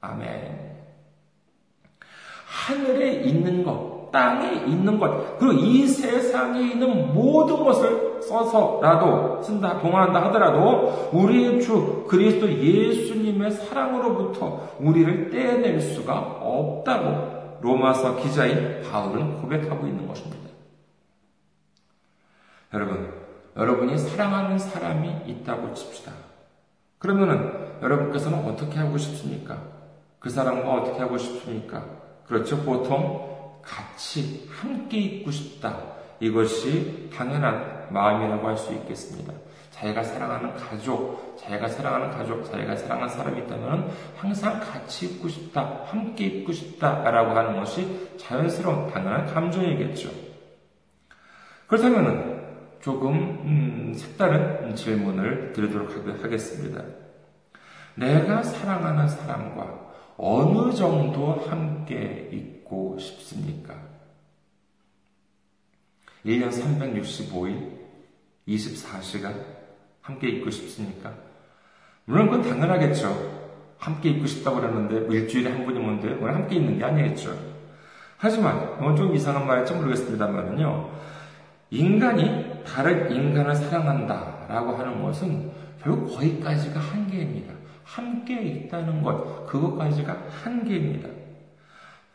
아멘. 0.00 0.70
하늘에 2.46 3.12
있는 3.12 3.64
것, 3.64 3.99
땅에 4.10 4.64
있는 4.66 4.98
것, 4.98 5.38
그리고 5.38 5.52
이 5.54 5.86
세상에 5.86 6.60
있는 6.60 7.14
모든 7.14 7.64
것을 7.64 8.22
써서라도 8.22 9.42
쓴다, 9.42 9.78
동원한다 9.80 10.26
하더라도 10.26 11.10
우리의 11.12 11.60
주 11.60 12.04
그리스도 12.08 12.50
예수님의 12.50 13.50
사랑으로부터 13.52 14.68
우리를 14.78 15.30
떼낼 15.30 15.80
수가 15.80 16.18
없다고 16.40 17.58
로마서 17.60 18.16
기자인 18.16 18.82
바울은 18.90 19.40
고백하고 19.42 19.86
있는 19.86 20.06
것입니다. 20.06 20.50
여러분, 22.72 23.12
여러분이 23.56 23.98
사랑하는 23.98 24.58
사람이 24.58 25.22
있다고 25.26 25.74
칩시다. 25.74 26.12
그러면은 26.98 27.52
여러분께서는 27.82 28.46
어떻게 28.46 28.78
하고 28.78 28.96
싶습니까? 28.98 29.58
그 30.18 30.30
사람과 30.30 30.74
어떻게 30.74 31.00
하고 31.00 31.18
싶습니까? 31.18 31.82
그렇죠. 32.26 32.58
보통 32.58 33.30
같이 33.62 34.48
함께 34.50 34.98
있고 34.98 35.30
싶다. 35.30 35.78
이것이 36.20 37.10
당연한 37.14 37.88
마음이라고 37.90 38.46
할 38.46 38.56
수 38.56 38.72
있겠습니다. 38.74 39.32
자기가 39.70 40.02
사랑하는 40.02 40.54
가족, 40.56 41.36
자기가 41.38 41.66
사랑하는 41.66 42.10
가족, 42.10 42.44
자기가 42.44 42.76
사랑하는 42.76 43.08
사람이 43.08 43.40
있다면 43.40 43.90
항상 44.16 44.60
같이 44.60 45.06
있고 45.06 45.28
싶다, 45.28 45.84
함께 45.86 46.26
있고 46.26 46.52
싶다라고 46.52 47.30
하는 47.30 47.58
것이 47.58 48.16
자연스러운 48.18 48.90
당연한 48.90 49.26
감정이겠죠. 49.32 50.10
그렇다면 51.66 52.40
조금 52.80 53.14
음, 53.44 53.94
색다른 53.94 54.74
질문을 54.74 55.52
드리도록 55.54 55.90
하겠습니다. 56.22 56.82
내가 57.94 58.42
사랑하는 58.42 59.08
사람과 59.08 59.90
어느 60.18 60.74
정도 60.74 61.32
함께 61.48 62.28
있고 62.32 62.59
싶습니까? 62.98 63.74
1년 66.24 66.50
365일, 66.50 67.78
24시간 68.46 69.34
함께 70.00 70.28
있고 70.28 70.50
싶습니까? 70.50 71.14
물론 72.04 72.30
그건 72.30 72.42
당연하겠죠. 72.42 73.40
함께 73.78 74.10
있고 74.10 74.26
싶다고 74.26 74.60
그러는데 74.60 75.00
뭐 75.00 75.14
일주일에 75.14 75.50
한 75.50 75.64
분이 75.64 75.78
뭔데 75.78 76.08
오늘 76.20 76.34
함께 76.34 76.56
있는 76.56 76.78
게 76.78 76.84
아니겠죠. 76.84 77.36
하지만 78.18 78.76
이건 78.78 78.96
좀 78.96 79.14
이상한 79.14 79.46
말일지 79.46 79.72
모르겠습니다만은요. 79.72 80.90
인간이 81.70 82.64
다른 82.64 83.10
인간을 83.10 83.54
사랑한다라고 83.54 84.76
하는 84.76 85.02
것은 85.02 85.50
결국 85.82 86.12
거기까지가 86.14 86.78
한계입니다. 86.78 87.54
함께 87.84 88.42
있다는 88.42 89.02
것, 89.02 89.46
그것까지가 89.46 90.26
한계입니다. 90.42 91.08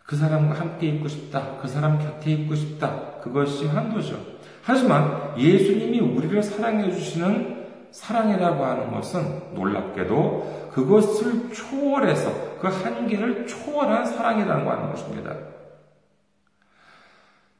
그 0.05 0.15
사람과 0.15 0.59
함께 0.59 0.87
있고 0.87 1.07
싶다. 1.07 1.57
그 1.61 1.67
사람 1.67 1.97
곁에 1.97 2.31
있고 2.31 2.53
싶다. 2.55 3.19
그것이 3.21 3.67
한도죠. 3.67 4.19
하지만 4.61 5.33
예수님이 5.37 5.99
우리를 5.99 6.41
사랑해 6.43 6.91
주시는 6.91 7.65
사랑이라고 7.91 8.63
하는 8.63 8.91
것은 8.91 9.53
놀랍게도 9.53 10.69
그것을 10.73 11.51
초월해서 11.53 12.57
그 12.59 12.67
한계를 12.67 13.47
초월한 13.47 14.05
사랑이라고 14.05 14.69
하는 14.69 14.89
것입니다. 14.91 15.35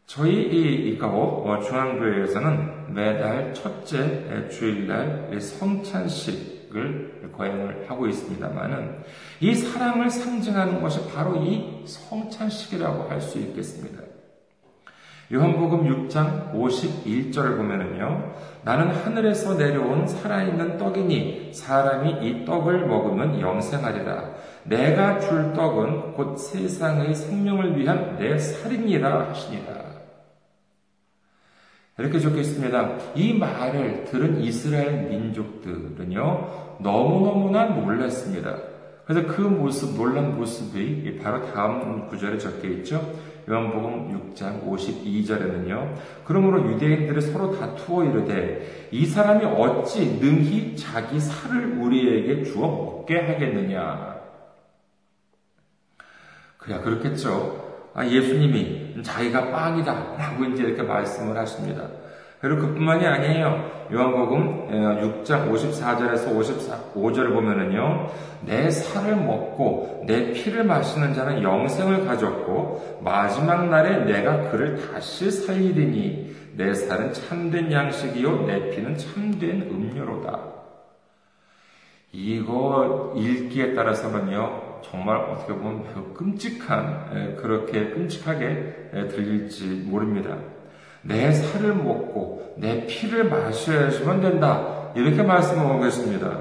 저희 0.05 0.33
이 0.33 0.89
이카호 0.89 1.49
어, 1.49 1.59
중앙교회에서는 1.61 2.93
매달 2.93 3.53
첫째 3.53 4.49
주일날 4.49 5.39
성찬식 5.39 6.54
을 6.75 7.31
거행을 7.35 7.85
하고 7.87 8.07
있습니다만은 8.07 8.97
이 9.39 9.55
사랑을 9.55 10.09
상징하는 10.09 10.81
것이 10.81 11.09
바로 11.11 11.35
이 11.37 11.83
성찬식이라고 11.85 13.09
할 13.09 13.21
수 13.21 13.39
있겠습니다. 13.39 14.03
요한복음 15.33 16.07
6장 16.07 16.53
51절을 16.53 17.57
보면은요, 17.57 18.33
나는 18.63 18.89
하늘에서 18.93 19.55
내려온 19.55 20.05
살아있는 20.05 20.77
떡이니 20.77 21.51
사람이 21.51 22.27
이 22.27 22.45
떡을 22.45 22.85
먹으면 22.85 23.39
영생하리라. 23.39 24.35
내가 24.65 25.19
줄 25.19 25.53
떡은 25.53 26.13
곧 26.13 26.37
세상의 26.37 27.15
생명을 27.15 27.75
위한 27.75 28.17
내 28.19 28.37
살이니라 28.37 29.29
하시니라. 29.29 29.94
이렇게 31.97 32.19
적혀 32.19 32.39
있습니다. 32.39 32.97
이 33.15 33.33
말을 33.33 34.05
들은 34.05 34.41
이스라엘 34.41 35.07
민족들은요, 35.07 36.77
너무너무나 36.79 37.65
놀랐습니다. 37.65 38.57
그래서 39.05 39.27
그 39.27 39.41
모습, 39.41 39.95
놀란 39.95 40.35
모습이 40.35 41.19
바로 41.19 41.45
다음 41.53 42.07
구절에 42.07 42.37
적혀 42.37 42.67
있죠. 42.69 43.13
요한복음 43.47 44.33
6장 44.33 44.65
52절에는요. 44.65 45.93
그러므로 46.25 46.71
유대인들이 46.71 47.21
서로 47.21 47.55
다투어 47.57 48.05
이르되 48.05 48.89
이 48.91 49.05
사람이 49.05 49.45
어찌 49.45 50.17
능히 50.19 50.75
자기 50.75 51.19
살을 51.19 51.77
우리에게 51.77 52.43
주어 52.43 52.67
먹게 52.67 53.19
하겠느냐. 53.19 54.15
그래 56.57 56.79
그렇겠죠. 56.79 57.64
아, 57.95 58.05
예수님이 58.05 59.01
자기가 59.01 59.51
빵이다. 59.51 59.93
라고 60.17 60.43
이제 60.45 60.63
이렇게 60.63 60.83
말씀을 60.83 61.37
하십니다. 61.37 61.87
그리고 62.41 62.67
그뿐만이 62.67 63.07
아니에요. 63.07 63.87
요한복음 63.91 64.67
6장 65.23 65.49
54절에서 65.49 66.35
55절을 66.35 67.33
보면은요, 67.33 68.07
내 68.45 68.69
살을 68.69 69.15
먹고 69.15 70.03
내 70.05 70.33
피를 70.33 70.65
마시는 70.65 71.13
자는 71.13 71.41
영생을 71.41 72.05
가졌고, 72.05 72.99
마지막 73.01 73.69
날에 73.69 74.03
내가 74.03 74.49
그를 74.51 74.91
다시 74.91 75.31
살리리니, 75.31 76.35
내 76.57 76.73
살은 76.73 77.13
참된 77.13 77.71
양식이요, 77.71 78.45
내 78.45 78.69
피는 78.71 78.97
참된 78.97 79.61
음료로다. 79.71 80.39
이거 82.11 83.13
읽기에 83.15 83.73
따라서는요, 83.73 84.64
정말 84.89 85.17
어떻게 85.17 85.53
보면 85.53 85.83
매우 85.83 86.13
끔찍한, 86.13 87.37
그렇게 87.41 87.89
끔찍하게 87.89 89.07
들릴지 89.09 89.83
모릅니다. 89.85 90.37
내 91.01 91.31
살을 91.31 91.75
먹고 91.75 92.55
내 92.57 92.85
피를 92.87 93.25
마셔야지만 93.29 94.21
된다. 94.21 94.91
이렇게 94.95 95.21
말씀하고 95.23 95.79
계십니다. 95.81 96.39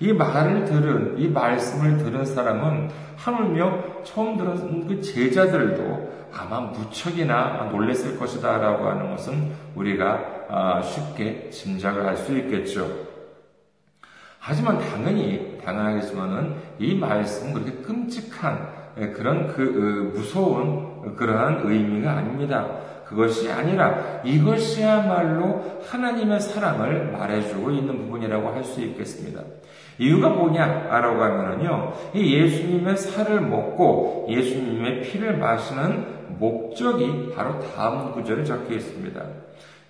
이 0.00 0.12
말을 0.12 0.64
들은, 0.64 1.18
이 1.18 1.28
말씀을 1.28 1.98
들은 1.98 2.24
사람은 2.24 2.90
하물며 3.16 4.02
처음 4.04 4.36
들은 4.36 4.86
그 4.86 5.00
제자들도 5.02 6.18
아마 6.32 6.60
무척이나 6.60 7.68
놀랬을 7.72 8.18
것이다 8.18 8.58
라고 8.58 8.86
하는 8.88 9.10
것은 9.10 9.50
우리가 9.74 10.20
아, 10.48 10.80
쉽게 10.82 11.50
짐작을 11.50 12.06
할 12.06 12.16
수 12.16 12.36
있겠죠. 12.38 13.07
하지만 14.38 14.78
당연히 14.78 15.58
당연하겠지만은 15.64 16.54
이 16.78 16.94
말씀은 16.94 17.54
그렇게 17.54 17.72
끔찍한 17.82 18.78
예, 18.98 19.08
그런 19.08 19.48
그 19.48 20.12
어, 20.14 20.16
무서운 20.18 21.14
그러한 21.16 21.62
의미가 21.64 22.10
아닙니다. 22.12 22.66
그것이 23.06 23.50
아니라 23.50 24.20
이것이야말로 24.24 25.80
하나님의 25.88 26.40
사랑을 26.40 27.10
말해주고 27.12 27.70
있는 27.70 27.96
부분이라고 27.98 28.48
할 28.50 28.62
수 28.64 28.82
있겠습니다. 28.82 29.42
이유가 29.98 30.28
뭐냐라고 30.28 31.22
하면은요, 31.22 31.92
이 32.14 32.34
예수님의 32.36 32.96
살을 32.96 33.40
먹고 33.40 34.26
예수님의 34.28 35.02
피를 35.02 35.38
마시는 35.38 36.38
목적이 36.38 37.32
바로 37.34 37.58
다음 37.60 38.12
구절에 38.12 38.44
적혀 38.44 38.74
있습니다. 38.74 39.20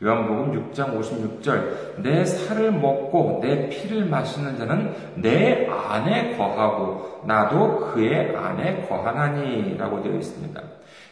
요한복음 0.03 0.71
6장 0.73 0.97
56절 0.97 2.03
내 2.03 2.25
살을 2.25 2.71
먹고 2.73 3.41
내 3.43 3.69
피를 3.69 4.07
마시는 4.07 4.57
자는 4.57 4.95
내 5.17 5.67
안에 5.67 6.37
거하고 6.37 7.23
나도 7.27 7.93
그의 7.93 8.37
안에 8.37 8.87
거하나니라고 8.89 10.03
되어 10.03 10.15
있습니다. 10.15 10.63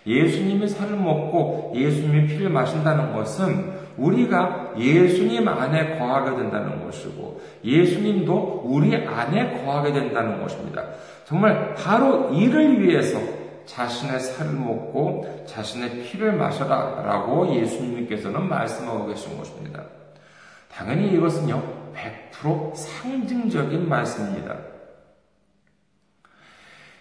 예수님이 0.07 0.69
살을 0.69 0.97
먹고 0.97 1.73
예수님의 1.75 2.27
피를 2.29 2.49
마신다는 2.51 3.13
것은 3.13 3.87
우리가 3.97 4.75
예수님 4.79 5.49
안에 5.49 5.99
거하게 5.99 6.37
된다는 6.37 6.85
것이고 6.85 7.41
예수님도 7.65 8.63
우리 8.65 8.95
안에 8.95 9.65
거하게 9.65 9.93
된다는 9.93 10.41
것입니다. 10.41 10.85
정말 11.25 11.75
바로 11.75 12.31
이를 12.33 12.81
위해서 12.81 13.19
자신의 13.67 14.21
살을 14.21 14.53
먹고 14.53 15.45
자신의 15.47 16.05
피를 16.05 16.33
마셔라 16.33 17.03
라고 17.05 17.55
예수님께서는 17.55 18.49
말씀하고 18.49 19.07
계신 19.07 19.37
것입니다. 19.37 19.83
당연히 20.73 21.13
이것은요, 21.15 21.63
100% 22.33 22.75
상징적인 22.75 23.89
말씀입니다. 23.89 24.57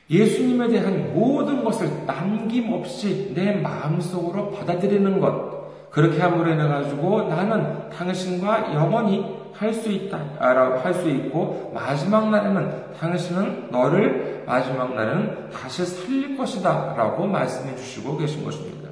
예수님에 0.09 0.67
대한 0.67 1.13
모든 1.13 1.63
것을 1.63 2.05
남김없이 2.05 3.33
내 3.33 3.53
마음속으로 3.53 4.51
받아들이는 4.51 5.19
것, 5.19 5.89
그렇게 5.89 6.21
함으로 6.21 6.51
인해 6.51 6.67
가지고 6.67 7.23
나는 7.23 7.89
당신과 7.89 8.73
영원히 8.73 9.43
할 9.53 9.73
수 9.73 9.89
있다, 9.89 10.19
할 10.37 10.93
수 10.93 11.09
있고, 11.09 11.71
마지막 11.73 12.29
날에는 12.29 12.93
당신은 12.99 13.71
너를 13.71 14.24
마지막 14.45 14.93
날에는 14.93 15.49
다시 15.49 15.85
살릴 15.85 16.37
것이다, 16.37 16.95
라고 16.95 17.25
말씀해 17.27 17.75
주시고 17.75 18.17
계신 18.17 18.43
것입니다. 18.43 18.89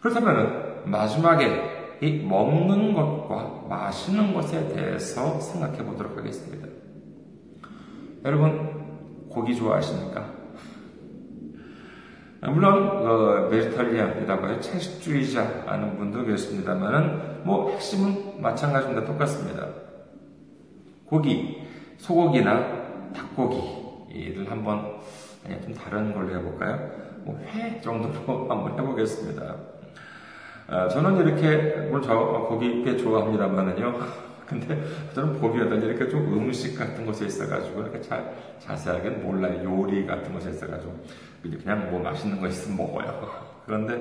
그렇다면, 0.00 0.82
마지막에 0.84 1.76
이 2.00 2.22
먹는 2.22 2.94
것과 2.94 3.66
마시는 3.68 4.34
것에 4.34 4.68
대해서 4.68 5.40
생각해 5.40 5.78
보도록 5.84 6.16
하겠습니다. 6.16 6.68
여러분 8.24 9.28
고기 9.30 9.54
좋아하십니까? 9.54 10.34
물론 12.42 13.06
어, 13.06 13.48
베지털리안이라고 13.48 14.48
해요. 14.48 14.60
채식주의자 14.60 15.64
하는 15.66 15.96
분도 15.96 16.24
계십니다만은 16.24 17.44
뭐 17.44 17.70
핵심은 17.70 18.40
마찬가지입니다. 18.42 19.06
똑같습니다. 19.06 19.68
고기, 21.06 21.62
소고기나 21.98 22.85
닭고기를 23.14 24.50
한번 24.50 25.00
아니 25.44 25.60
좀 25.62 25.74
다른 25.74 26.12
걸로 26.12 26.34
해볼까요? 26.34 26.90
뭐 27.24 27.38
회 27.52 27.80
정도로 27.80 28.46
한번 28.50 28.72
해보겠습니다. 28.78 29.56
아, 30.68 30.88
저는 30.88 31.26
이렇게 31.26 31.56
물론 31.86 32.02
저 32.02 32.16
고기 32.48 32.82
꽤 32.84 32.96
좋아합니다만은요. 32.96 33.98
근데 34.46 34.80
저는 35.12 35.40
보기에도 35.40 35.74
이렇게 35.74 36.08
좀 36.08 36.32
음식 36.32 36.78
같은 36.78 37.04
것에 37.04 37.26
있어가지고 37.26 37.82
이렇게 37.82 38.00
잘 38.00 38.32
자세하게 38.60 39.10
몰라요. 39.10 39.60
요리 39.64 40.06
같은 40.06 40.32
것에 40.32 40.50
있어가지고 40.50 40.94
그냥 41.42 41.90
뭐 41.90 42.00
맛있는 42.00 42.40
거 42.40 42.46
있으면 42.46 42.76
먹어요. 42.76 43.28
그런데 43.66 43.94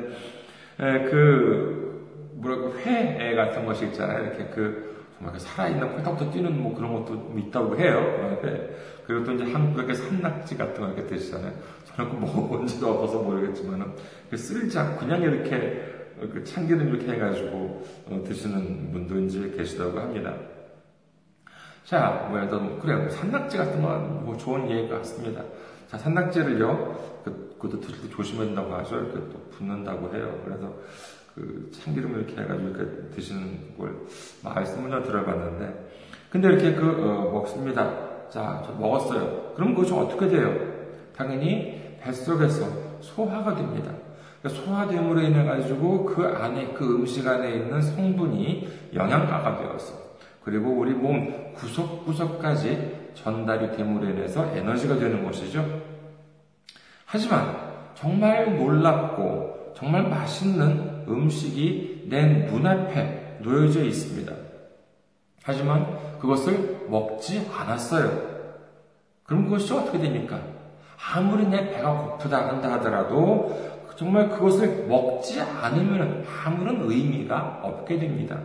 에, 0.79 1.03
그 1.09 2.31
뭐라고 2.35 2.75
회 2.79 3.33
같은 3.35 3.65
것이 3.65 3.85
있잖아요. 3.87 4.23
이렇게 4.23 4.45
그 4.53 4.94
정말 5.17 5.33
그 5.33 5.39
살아있는 5.39 5.95
펄떡펄떡 5.95 6.33
뛰는 6.33 6.61
뭐 6.61 6.75
그런 6.75 6.93
것도 6.93 7.33
있다고 7.37 7.77
해요. 7.77 8.13
그런데 8.17 8.77
그리고 9.05 9.23
또 9.23 9.33
이제 9.33 9.51
한국에 9.51 9.93
산낙지 9.93 10.57
같은 10.57 10.81
거 10.81 10.87
이렇게 10.87 11.05
드시잖아요. 11.07 11.53
저는 11.85 12.11
그 12.11 12.15
먹어본 12.25 12.67
지도 12.67 12.89
없어서 12.89 13.23
모르겠지만은 13.23 13.93
그 14.29 14.37
쓸자 14.37 14.95
그냥 14.97 15.21
이렇게 15.21 15.93
그 16.19 16.43
참기름 16.43 16.89
이렇게 16.89 17.13
해가지고 17.13 17.83
어, 18.07 18.23
드시는 18.25 18.91
분도 18.91 19.19
이제 19.19 19.51
계시다고 19.55 19.99
합니다. 19.99 20.33
자, 21.83 22.27
뭐야, 22.29 22.49
또, 22.49 22.79
그래, 22.79 22.95
뭐 22.95 23.09
산낙지 23.09 23.57
같은 23.57 23.81
건 23.81 24.23
뭐 24.25 24.35
좋은 24.35 24.69
예의 24.71 24.89
같습니다. 24.89 25.43
자, 25.87 25.97
산낙지를요, 25.99 27.21
그, 27.23 27.55
그것도 27.59 27.79
드실 27.79 28.01
때 28.01 28.09
조심해야 28.09 28.45
된다고 28.47 28.73
하죠. 28.73 28.95
이렇게 28.95 29.13
또 29.31 29.39
붓는다고 29.51 30.13
해요. 30.15 30.41
그래서 30.43 30.73
그 31.35 31.69
참기름을 31.73 32.21
이렇게 32.21 32.41
해가지고 32.41 32.69
이렇게 32.69 33.09
드시는 33.09 33.77
걸 33.77 33.93
말씀을 34.41 35.03
들어봤는데, 35.03 35.89
근데 36.29 36.47
이렇게 36.47 36.73
그, 36.73 36.87
어, 36.87 37.31
먹습니다. 37.31 38.29
자, 38.29 38.63
저 38.65 38.71
먹었어요. 38.73 39.53
그럼 39.53 39.75
그것이 39.75 39.93
어떻게 39.93 40.29
돼요? 40.29 40.55
당연히 41.15 41.97
뱃속에서 42.01 42.65
소화가 43.01 43.55
됩니다. 43.55 43.91
그러니까 44.41 44.63
소화됨으로 44.63 45.21
인해 45.21 45.43
가지고 45.43 46.05
그 46.05 46.25
안에 46.25 46.73
그 46.73 46.95
음식 46.95 47.27
안에 47.27 47.51
있는 47.55 47.81
성분이 47.81 48.91
영양가가 48.93 49.57
되어서 49.57 49.93
그리고 50.43 50.69
우리 50.69 50.91
몸 50.91 51.53
구석구석까지 51.53 53.11
전달이 53.15 53.75
됨으로 53.75 54.09
인해서 54.09 54.45
에너지가 54.55 54.95
되는 54.95 55.25
것이죠. 55.25 55.65
하지만 57.05 57.55
정말 57.95 58.57
놀랍고 58.57 59.54
정말 59.75 60.03
맛있는 60.09 61.05
음식이 61.07 62.05
내 62.09 62.49
눈앞에 62.49 63.39
놓여져 63.41 63.83
있습니다. 63.83 64.33
하지만 65.43 66.17
그것을 66.19 66.87
먹지 66.89 67.47
않았어요. 67.53 68.35
그럼 69.25 69.45
그것이 69.45 69.73
어떻게 69.73 69.99
됩니까? 69.99 70.39
아무리 71.13 71.45
내 71.47 71.69
배가 71.69 71.93
고프다 71.93 72.47
한다 72.47 72.73
하더라도 72.73 73.75
정말 73.95 74.29
그것을 74.29 74.87
먹지 74.87 75.39
않으면 75.39 76.25
아무런 76.43 76.81
의미가 76.81 77.61
없게 77.63 77.99
됩니다. 77.99 78.39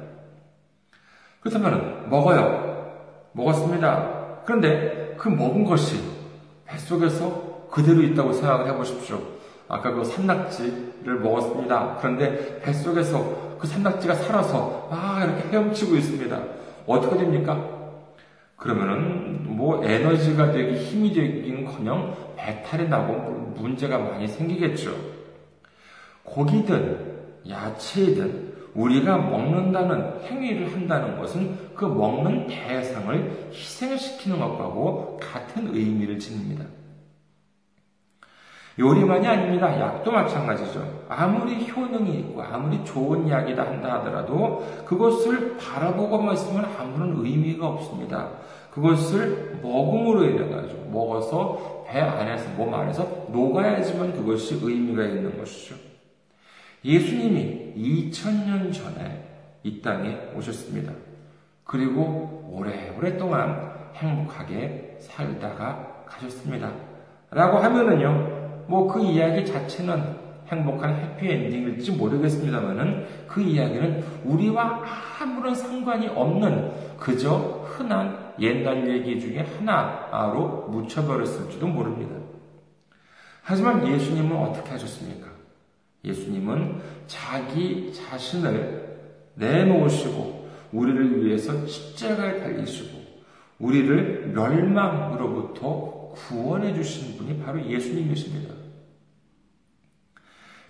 그렇다면 1.40 2.08
먹어요. 2.10 2.90
먹었습니다. 3.32 4.42
그런데 4.44 5.14
그 5.16 5.28
먹은 5.28 5.64
것이 5.64 6.00
뱃속에서 6.66 7.68
그대로 7.70 8.02
있다고 8.02 8.32
생각을 8.32 8.68
해보십시오. 8.68 9.39
아까 9.70 9.92
그 9.92 10.04
산낙지를 10.04 11.20
먹었습니다. 11.20 11.98
그런데 12.00 12.60
뱃속에서 12.60 13.56
그 13.56 13.68
산낙지가 13.68 14.14
살아서 14.14 14.88
막 14.90 15.22
이렇게 15.22 15.48
헤엄치고 15.48 15.94
있습니다. 15.94 16.42
어떻게 16.86 17.16
됩니까? 17.16 17.78
그러면은 18.56 19.56
뭐 19.56 19.82
에너지가 19.84 20.50
되기 20.50 20.76
힘이 20.76 21.12
되기는커녕 21.12 22.34
배탈이 22.36 22.88
나고 22.88 23.54
문제가 23.56 23.98
많이 23.98 24.26
생기겠죠. 24.26 24.92
고기든 26.24 27.20
야채든 27.48 28.50
우리가 28.74 29.18
먹는다는 29.18 30.20
행위를 30.24 30.72
한다는 30.72 31.16
것은 31.18 31.56
그 31.76 31.84
먹는 31.84 32.48
대상을 32.48 33.50
희생시키는 33.52 34.38
것과고 34.40 35.20
같은 35.22 35.74
의미를 35.74 36.18
지닙니다. 36.18 36.64
요리만이 38.78 39.26
아닙니다. 39.26 39.78
약도 39.80 40.10
마찬가지죠. 40.10 41.04
아무리 41.08 41.68
효능이 41.68 42.18
있고 42.20 42.42
아무리 42.42 42.82
좋은 42.84 43.28
약이다 43.28 43.62
한다 43.62 43.94
하더라도 43.94 44.66
그것을 44.86 45.56
바라보고만 45.56 46.34
있으면 46.34 46.66
아무런 46.78 47.24
의미가 47.24 47.66
없습니다. 47.66 48.30
그것을 48.70 49.58
먹음으로 49.62 50.24
인해 50.24 50.48
가지고 50.48 50.88
먹어서 50.90 51.84
배 51.88 52.00
안에서 52.00 52.48
몸 52.56 52.72
안에서 52.72 53.26
녹아야지만 53.30 54.12
그것이 54.12 54.60
의미가 54.62 55.04
있는 55.04 55.36
것이죠. 55.38 55.74
예수님이 56.84 57.74
2000년 57.76 58.72
전에 58.72 59.24
이 59.64 59.82
땅에 59.82 60.16
오셨습니다. 60.36 60.92
그리고 61.64 62.48
오래오랫동안 62.50 63.70
행복하게 63.94 64.96
살다가 65.00 66.04
가셨습니다. 66.06 66.70
라고 67.30 67.58
하면은요, 67.58 68.39
뭐 68.70 68.86
그 68.86 69.02
이야기 69.02 69.44
자체는 69.44 70.30
행복한 70.46 70.94
해피엔딩일지 70.94 71.92
모르겠습니다만은 71.92 73.06
그 73.26 73.42
이야기는 73.42 74.04
우리와 74.24 74.82
아무런 75.20 75.54
상관이 75.54 76.08
없는 76.08 76.70
그저 76.98 77.64
흔한 77.66 78.32
옛날 78.40 78.88
얘기 78.88 79.20
중에 79.20 79.40
하나로 79.40 80.68
묻혀버렸을지도 80.70 81.66
모릅니다. 81.66 82.14
하지만 83.42 83.86
예수님은 83.86 84.36
어떻게 84.36 84.70
하셨습니까? 84.70 85.28
예수님은 86.04 86.80
자기 87.06 87.92
자신을 87.92 88.98
내놓으시고 89.34 90.48
우리를 90.72 91.24
위해서 91.24 91.66
십자가에 91.66 92.38
달리시고 92.38 93.00
우리를 93.58 94.32
멸망으로부터 94.34 96.12
구원해 96.14 96.74
주신 96.74 97.16
분이 97.16 97.42
바로 97.42 97.64
예수님이십니다. 97.64 98.59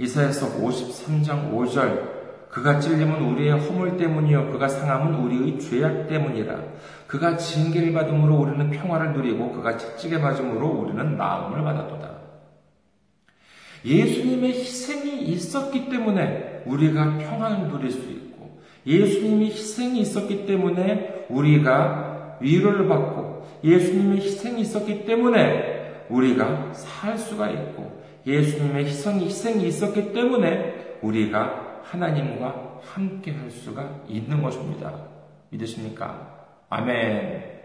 이사에서 0.00 0.56
53장 0.58 1.52
5절. 1.52 2.20
그가 2.48 2.80
찔림은 2.80 3.22
우리의 3.22 3.52
허물 3.52 3.98
때문이요. 3.98 4.50
그가 4.50 4.66
상함은 4.66 5.14
우리의 5.20 5.60
죄악 5.60 6.08
때문이라. 6.08 6.58
그가 7.06 7.36
징계를 7.36 7.92
받음으로 7.92 8.34
우리는 8.34 8.70
평화를 8.70 9.12
누리고 9.12 9.52
그가 9.52 9.76
채찍에 9.76 10.18
맞음으로 10.18 10.66
우리는 10.66 11.16
나음을 11.16 11.62
받았도다. 11.62 12.10
예수님의 13.84 14.52
희생이 14.52 15.22
있었기 15.22 15.90
때문에 15.90 16.62
우리가 16.64 17.18
평안을 17.18 17.68
누릴 17.68 17.90
수 17.90 18.00
있고, 18.10 18.58
예수님의 18.86 19.50
희생이 19.50 20.00
있었기 20.00 20.46
때문에 20.46 21.26
우리가 21.28 22.38
위로를 22.40 22.88
받고, 22.88 23.46
예수님의 23.62 24.18
희생이 24.22 24.62
있었기 24.62 25.04
때문에 25.04 26.06
우리가 26.08 26.72
살 26.72 27.16
수가 27.18 27.50
있고, 27.50 27.99
예수님의 28.26 28.86
희생이, 28.86 29.26
희생이 29.26 29.66
있었기 29.68 30.12
때문에 30.12 30.98
우리가 31.02 31.80
하나님과 31.84 32.80
함께 32.82 33.32
할 33.32 33.50
수가 33.50 34.02
있는 34.08 34.42
것입니다. 34.42 35.06
믿으십니까? 35.50 36.46
아멘. 36.68 37.60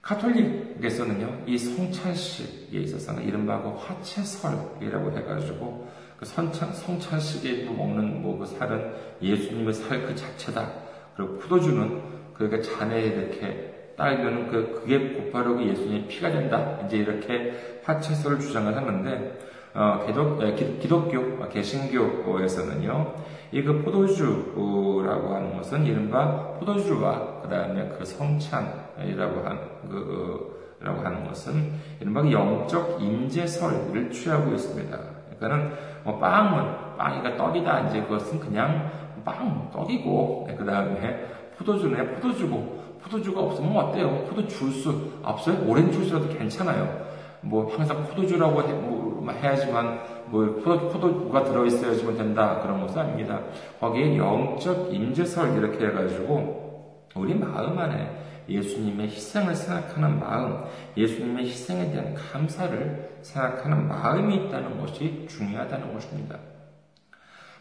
카톨릭에서는요, 0.00 1.44
이 1.46 1.56
성찬식에 1.56 2.78
있어서는 2.80 3.22
이른바 3.24 3.62
그 3.62 3.68
화채설이라고 3.70 5.16
해가지고, 5.16 5.88
그 6.16 6.24
성찬, 6.24 6.72
성찬식에 6.72 7.64
먹는 7.64 8.22
뭐 8.22 8.38
그 8.38 8.46
살은 8.46 8.94
예수님의 9.22 9.74
살 9.74 10.06
그 10.06 10.14
자체다. 10.14 10.72
그리고 11.16 11.38
포도주는 11.38 12.02
그러니까 12.34 12.62
잔에 12.62 13.02
이렇게 13.02 13.71
딸려는 14.02 14.48
그, 14.48 14.80
그게 14.80 15.14
곧바로 15.14 15.54
그 15.56 15.64
예수님의 15.64 16.08
피가 16.08 16.32
된다. 16.32 16.78
이제 16.84 16.96
이렇게 16.96 17.80
화채설을 17.84 18.40
주장을 18.40 18.76
하는데, 18.76 19.38
어, 19.74 20.04
기독, 20.04 20.40
기독교, 20.80 21.48
개신교에서는요, 21.48 23.14
이 23.52 23.62
그 23.62 23.82
포도주라고 23.82 25.34
하는 25.34 25.56
것은 25.56 25.86
이른바 25.86 26.54
포도주와 26.58 27.42
그 27.42 27.48
다음에 27.48 27.94
그 27.96 28.04
성찬이라고 28.04 29.46
하는, 29.46 29.58
그, 29.88 30.76
라고 30.80 31.00
하는 31.02 31.24
것은 31.28 31.72
이른바 32.00 32.22
그 32.22 32.32
영적 32.32 33.00
임재설을 33.00 34.10
취하고 34.10 34.52
있습니다. 34.52 34.98
그러니까는 35.38 35.76
뭐 36.02 36.18
빵은, 36.18 36.96
빵이가 36.98 37.36
떡이다. 37.36 37.88
이제 37.88 38.02
그것은 38.02 38.40
그냥 38.40 38.90
빵, 39.24 39.70
떡이고, 39.72 40.48
그 40.58 40.64
다음에 40.64 41.24
포도주는 41.56 42.14
포도주고, 42.16 42.81
포도주가 43.02 43.40
없으면 43.40 43.76
어때요? 43.76 44.24
포도 44.28 44.46
주스 44.46 44.88
없어요? 45.22 45.64
오렌지 45.66 45.98
주스라도 45.98 46.28
괜찮아요. 46.28 47.06
뭐 47.40 47.74
항상 47.74 48.04
포도주라고 48.04 48.62
해, 48.62 48.72
뭐 48.72 49.30
해야지만 49.30 50.00
뭐 50.26 50.46
포도, 50.62 50.88
포도가 50.88 51.44
들어있어야지만 51.44 52.16
된다 52.16 52.60
그런 52.62 52.80
것은 52.80 53.00
아닙니다. 53.00 53.40
거기에 53.80 54.16
영적 54.16 54.94
임재설 54.94 55.56
이렇게 55.56 55.86
해가지고 55.86 57.06
우리 57.14 57.34
마음 57.34 57.78
안에 57.78 58.22
예수님의 58.48 59.08
희생을 59.08 59.54
생각하는 59.54 60.18
마음, 60.18 60.64
예수님의 60.96 61.44
희생에 61.46 61.90
대한 61.90 62.14
감사를 62.14 63.18
생각하는 63.22 63.88
마음이 63.88 64.34
있다는 64.36 64.80
것이 64.80 65.26
중요하다는 65.28 65.92
것입니다. 65.94 66.38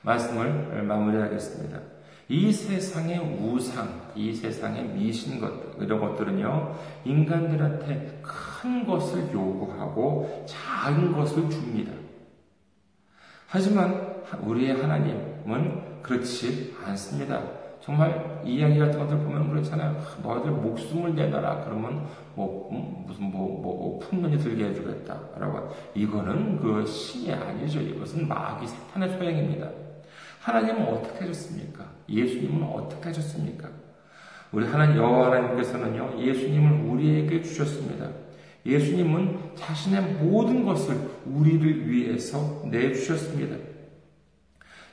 말씀을 0.02 0.84
마무리하겠습니다. 0.84 1.80
이 2.32 2.50
세상의 2.50 3.20
우상, 3.42 4.14
이 4.16 4.34
세상의 4.34 4.86
미신 4.86 5.38
것, 5.42 5.52
이런 5.82 6.00
것들은요, 6.00 6.78
인간들한테 7.04 8.22
큰 8.24 8.88
것을 8.88 9.34
요구하고 9.34 10.46
작은 10.48 11.12
것을 11.12 11.50
줍니다. 11.50 11.92
하지만 13.48 14.24
우리의 14.44 14.78
하나님은 14.78 16.02
그렇지 16.02 16.74
않습니다. 16.86 17.44
정말 17.82 18.42
이야기 18.46 18.80
같은 18.80 18.98
것들 18.98 19.18
보면 19.18 19.50
그렇잖아요. 19.50 20.02
너희들 20.24 20.52
목숨을 20.52 21.14
내놔라. 21.14 21.66
그러면 21.66 22.08
뭐 22.34 22.70
음, 22.72 23.04
무슨 23.08 23.26
뭐, 23.26 23.62
뭐 23.62 24.00
풍년이 24.00 24.38
들게 24.38 24.70
해주겠다라고. 24.70 25.76
이거는 25.96 26.62
그 26.62 26.86
신이 26.86 27.34
아니죠. 27.34 27.82
이것은 27.82 28.26
마귀 28.26 28.68
사탄의 28.68 29.10
소행입니다. 29.18 29.68
하나님은 30.40 30.88
어떻게 30.88 31.26
하셨습니까? 31.26 31.91
예수님은 32.10 32.64
어떻게 32.68 33.10
하셨습니까? 33.10 33.70
우리 34.52 34.66
하나님 34.66 34.98
여호와 34.98 35.28
하나님께서는요 35.28 36.22
예수님을 36.22 36.90
우리에게 36.90 37.42
주셨습니다. 37.42 38.10
예수님은 38.66 39.56
자신의 39.56 40.02
모든 40.16 40.64
것을 40.66 40.96
우리를 41.26 41.90
위해서 41.90 42.62
내주셨습니다. 42.66 43.56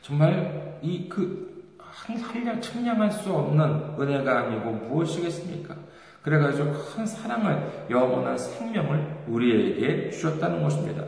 정말 0.00 0.78
이그 0.82 1.48
한량 1.78 2.60
측량할 2.60 3.10
수 3.10 3.32
없는 3.32 4.00
은혜가 4.00 4.40
아니고 4.40 4.70
무엇이겠습니까? 4.70 5.74
그래가지고 6.22 6.72
큰 6.72 7.06
사랑을 7.06 7.86
영원한 7.90 8.38
생명을 8.38 9.24
우리에게 9.26 10.10
주셨다는 10.10 10.62
것입니다. 10.62 11.04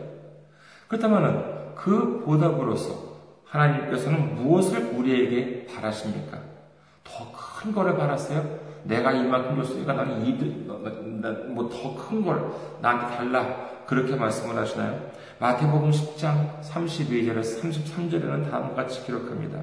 그렇다면 0.89 1.75
그 1.75 2.23
보답으로서 2.25 3.10
하나님께서는 3.51 4.37
무엇을 4.37 4.93
우리에게 4.95 5.67
바라십니까? 5.67 6.39
더 7.05 7.41
큰 7.61 7.73
거를 7.73 7.95
바랐어요? 7.95 8.59
내가 8.85 9.13
이만큼 9.13 9.63
줬으니까 9.63 9.93
나는 9.93 10.25
이들, 10.25 10.47
뭐더 11.49 11.95
큰 12.09 12.25
걸 12.25 12.51
나한테 12.81 13.17
달라. 13.17 13.69
그렇게 13.87 14.17
말씀을 14.17 14.57
하시나요? 14.57 14.99
마태복음 15.41 15.91
10장 15.91 16.63
32절에서 16.63 17.61
33절에는 17.61 18.51
다음과 18.51 18.75
같이 18.75 19.05
기록합니다. 19.05 19.61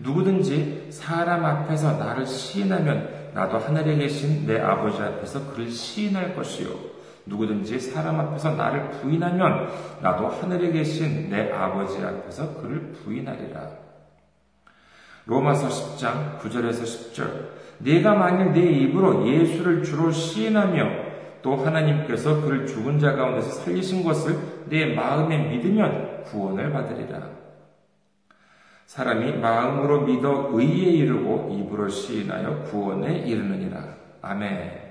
누구든지 0.00 0.88
사람 0.90 1.44
앞에서 1.44 1.92
나를 1.92 2.26
시인하면 2.26 3.30
나도 3.34 3.58
하늘에 3.58 3.94
계신 3.96 4.46
내 4.46 4.58
아버지 4.60 5.00
앞에서 5.00 5.52
그를 5.52 5.70
시인할 5.70 6.34
것이요. 6.34 6.91
누구든지 7.26 7.78
사람 7.78 8.18
앞에서 8.20 8.54
나를 8.54 8.90
부인하면 8.90 9.68
나도 10.00 10.28
하늘에 10.28 10.72
계신 10.72 11.30
내 11.30 11.52
아버지 11.52 12.02
앞에서 12.02 12.60
그를 12.60 12.92
부인하리라. 12.92 13.82
로마서 15.26 15.68
10장 15.68 16.38
9절에서 16.40 16.82
10절. 16.82 17.62
네가 17.78 18.14
만일 18.14 18.52
내 18.52 18.60
입으로 18.60 19.26
예수를 19.26 19.82
주로 19.82 20.10
시인하며 20.10 21.12
또 21.42 21.56
하나님께서 21.56 22.40
그를 22.40 22.66
죽은 22.66 22.98
자 22.98 23.14
가운데서 23.14 23.50
살리신 23.50 24.04
것을 24.04 24.36
내 24.68 24.94
마음에 24.94 25.38
믿으면 25.38 26.22
구원을 26.24 26.72
받으리라. 26.72 27.42
사람이 28.86 29.38
마음으로 29.38 30.02
믿어 30.02 30.50
의에 30.52 30.90
이르고 30.90 31.48
입으로 31.50 31.88
시인하여 31.88 32.64
구원에 32.64 33.18
이르느니라. 33.20 33.82
아멘. 34.20 34.81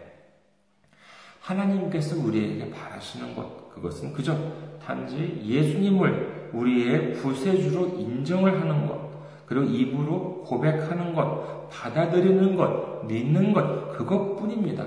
하나님께서 1.41 2.15
우리에게 2.23 2.69
바라시는 2.69 3.35
것, 3.35 3.73
그것은 3.73 4.13
그저 4.13 4.37
단지 4.83 5.41
예수님을 5.43 6.49
우리의 6.53 7.13
구세주로 7.13 7.97
인정을 7.97 8.61
하는 8.61 8.87
것, 8.87 9.11
그리고 9.45 9.65
입으로 9.65 10.43
고백하는 10.43 11.13
것, 11.13 11.69
받아들이는 11.69 12.55
것, 12.55 13.05
믿는 13.05 13.53
것, 13.53 13.97
그것뿐입니다. 13.97 14.85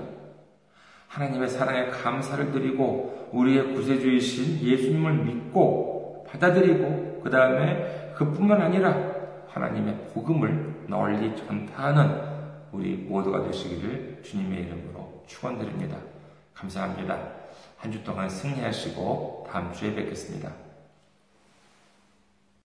하나님의 1.09 1.49
사랑에 1.49 1.91
감사를 1.91 2.51
드리고 2.51 3.29
우리의 3.33 3.75
구세주이신 3.75 4.67
예수님을 4.67 5.25
믿고 5.25 6.25
받아들이고 6.29 7.21
그 7.23 7.31
다음에 7.31 8.13
그뿐만 8.17 8.61
아니라 8.61 8.97
하나님의 9.49 10.11
복음을 10.13 10.75
널리 10.89 11.37
전파하는 11.37 12.35
우리 12.73 12.97
모두가 12.97 13.45
되시기를 13.45 14.21
주님의 14.25 14.63
이름으로 14.63 15.23
축원드립니다. 15.27 16.14
감사합니다. 16.55 17.45
한 17.77 17.93
주 17.93 18.03
동안 18.03 18.31
승리하시고 18.31 19.47
다음 19.51 19.73
주에 19.75 19.95
뵙겠습니다. 19.95 20.64